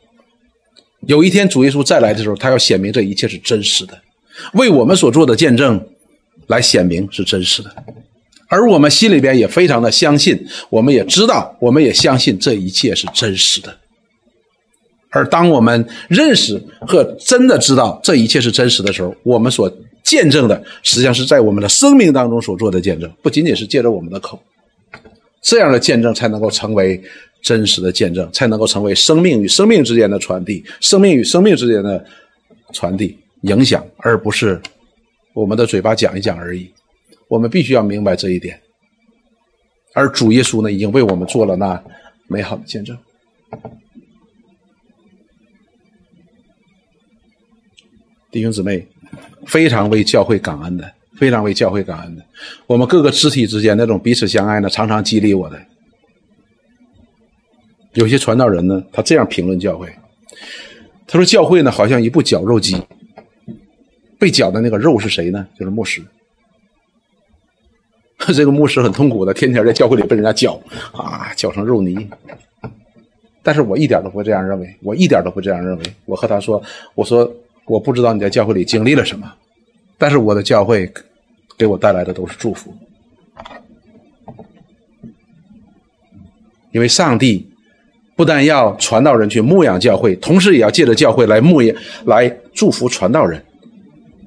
[1.00, 4.00] 有一天主耶稣再来的时候，他要显明这一切是真实的，
[4.54, 5.84] 为我们所做的见证
[6.48, 7.84] 来显明是真实的，
[8.48, 13.76] 而我们心里边也非常的相信，我们也知道，我们也相信这一切是真实的。
[15.10, 19.70] 而当我们认识和真的知道这一切是真实的时候，我们所
[20.04, 24.38] 见证的，实际上是在我们的生命当中所做的见证，不仅仅是借着我们的口，
[25.42, 27.02] 这样的见证才能够成为
[27.42, 32.04] 真实的见证，才能够成为生命与生命之间的传递，生命与生命之间的
[32.72, 34.60] 传递影响，而不是
[35.34, 36.70] 我们的嘴巴讲一讲而已。
[37.28, 38.60] 我们必须要明白这一点。
[39.94, 41.82] 而主耶稣呢，已经为我们做了那
[42.28, 42.96] 美好的见证。
[48.30, 48.86] 弟兄姊妹，
[49.46, 52.22] 非常为教会感恩的，非常为教会感恩的。
[52.66, 55.58] 我们各个肢体之间那种彼此相爱呢，常常激励我的。
[57.94, 59.90] 有些传道人呢，他这样评论教会，
[61.06, 62.76] 他说：“教会呢，好像一部绞肉机，
[64.18, 65.48] 被绞的那个肉是谁呢？
[65.58, 66.04] 就是牧师。
[68.34, 70.58] 这个牧师很痛苦的，天天在教会里被人家搅
[70.92, 72.08] 啊，搅成肉泥。
[73.42, 75.84] 但是我一点都不这样认为，我一点都不这样认为。
[76.04, 76.62] 我和他说，
[76.94, 77.30] 我说。”
[77.66, 79.26] 我不知道你在教会里经历了什么，
[79.98, 80.88] 但是我的教会
[81.58, 82.72] 给我带来的都是祝福，
[86.70, 87.44] 因为上帝
[88.14, 93.44] 不但要传道人去牧养教会，同时也要借着教会来牧养、来祝福传道人。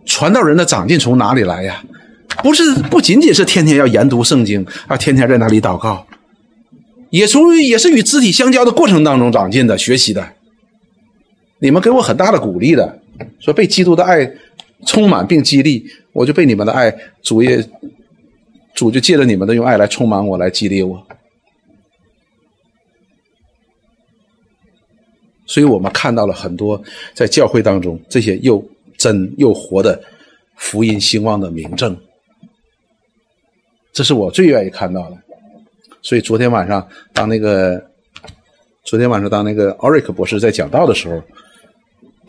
[0.05, 1.81] 传道人的长进从哪里来呀？
[2.43, 6.05] 不是不仅仅是天天要研读圣经啊，天天在那里祷告，
[7.09, 10.33] 也从也是与肢体相交的过程当中长进的、学习的。
[11.59, 12.99] 你们给我很大的鼓励的。
[13.41, 14.31] 说被基督的爱
[14.85, 16.89] 充满并激励，我就被你们的爱
[17.21, 17.61] 主也
[18.73, 21.05] 主就借着你们的用爱来充满我，来激励我。
[25.45, 26.81] 所以我们看到了很多
[27.13, 28.63] 在教会当中这些又
[28.97, 30.01] 真又活的
[30.55, 31.97] 福音兴旺的明证，
[33.93, 35.17] 这是我最愿意看到的。
[36.01, 37.81] 所以昨天晚上当那个
[38.83, 41.21] 昨天晚上当那个奥瑞克博士在讲道的时候。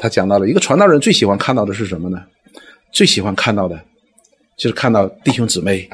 [0.03, 2.25] 他讲到了一个传道人最喜欢看到的是什么呢？
[2.91, 3.79] 最喜欢看到的，
[4.57, 5.87] 就是看到弟兄姊妹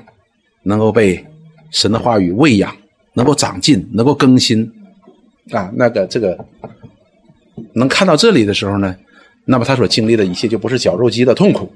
[0.63, 1.27] 能够被
[1.73, 2.73] 神的话语喂养，
[3.15, 4.73] 能够长进，能够更新
[5.51, 5.73] 啊。
[5.75, 6.39] 那个这个
[7.73, 8.97] 能看到这里的时候呢，
[9.45, 11.69] 那么他所经历的一切就不是绞肉机的痛苦，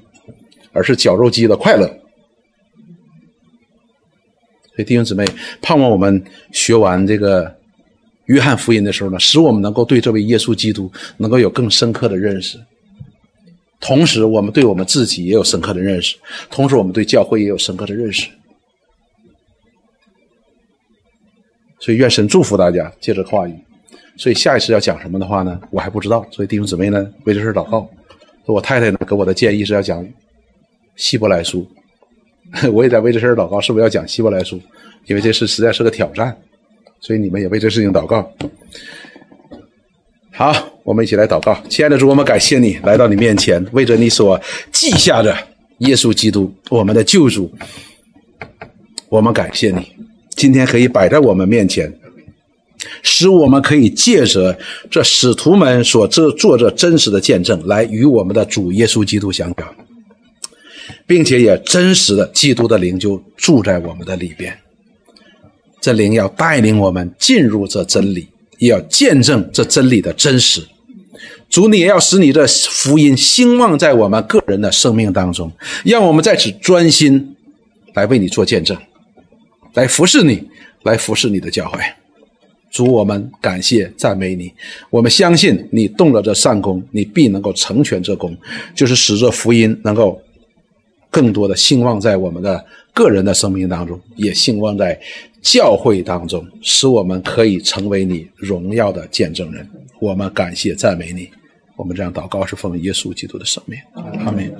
[0.72, 1.92] 而是绞肉机的快乐。
[4.84, 5.24] 弟兄姊妹，
[5.62, 6.22] 盼望我们
[6.52, 7.58] 学完这个。
[8.26, 12.56] 约翰福音的时候呢，使我们能够对这位耶稣基督能够有更深刻的认识，
[13.80, 16.14] 同时我们对我们自己也有深刻的认识，
[16.48, 18.28] 同时我们对教会也有深刻的认识。
[21.80, 23.54] 所以愿神祝福大家，借着话语。
[24.16, 26.24] 所以下一次要讲什么的话呢，我还不知道。
[26.30, 27.90] 所以弟兄姊妹呢，为这事祷告。
[28.46, 30.06] 我太太呢给我的建议是要讲
[30.94, 31.66] 希伯来书。
[32.72, 34.60] 我也在为这事儿祷告，是不是要讲希伯来书？
[35.06, 36.36] 因为这事实在是个挑战，
[37.00, 38.30] 所以你们也为这事情祷告。
[40.32, 44.40] 好，我们一起来祷告，亲爱的主，我们感谢你来到你面前，为着你所
[44.72, 45.36] 记下的
[45.78, 47.52] 耶稣基督，我们的救主，
[49.08, 49.86] 我们感谢你，
[50.36, 51.92] 今天可以摆在我们面前，
[53.02, 54.58] 使我们可以借着
[54.90, 59.64] 这使徒们所这做着真实的见证，来与我们的主耶稣基督相交，
[61.10, 64.56] 并且也真实的基督的灵就住在我们的里边，
[65.80, 68.28] 这灵要带领我们进入这真理。
[68.58, 70.62] 也要见证这真理的真实，
[71.48, 75.50] 主，你也要使你的福音兴旺在我们个人的生命当中，
[75.82, 77.34] 让我们在此专心
[77.94, 78.76] 来为你做见证，
[79.72, 80.46] 来服侍你，
[80.82, 81.80] 来服侍你的教会。
[82.70, 84.52] 主，我们感谢赞美你，
[84.90, 88.36] 我们相信你动了这善功，你必能够成全这功，
[88.74, 90.20] 就是使这福音能够
[91.10, 94.98] 更多的兴旺在我们的个人的生命当中，也兴旺在。
[95.42, 99.66] 教会当中，使我们可以成为你荣耀的见证人。
[99.98, 101.30] 我们感谢赞美你。
[101.76, 103.78] 我们这样祷告是奉耶稣基督的圣名。
[103.94, 104.54] 阿门。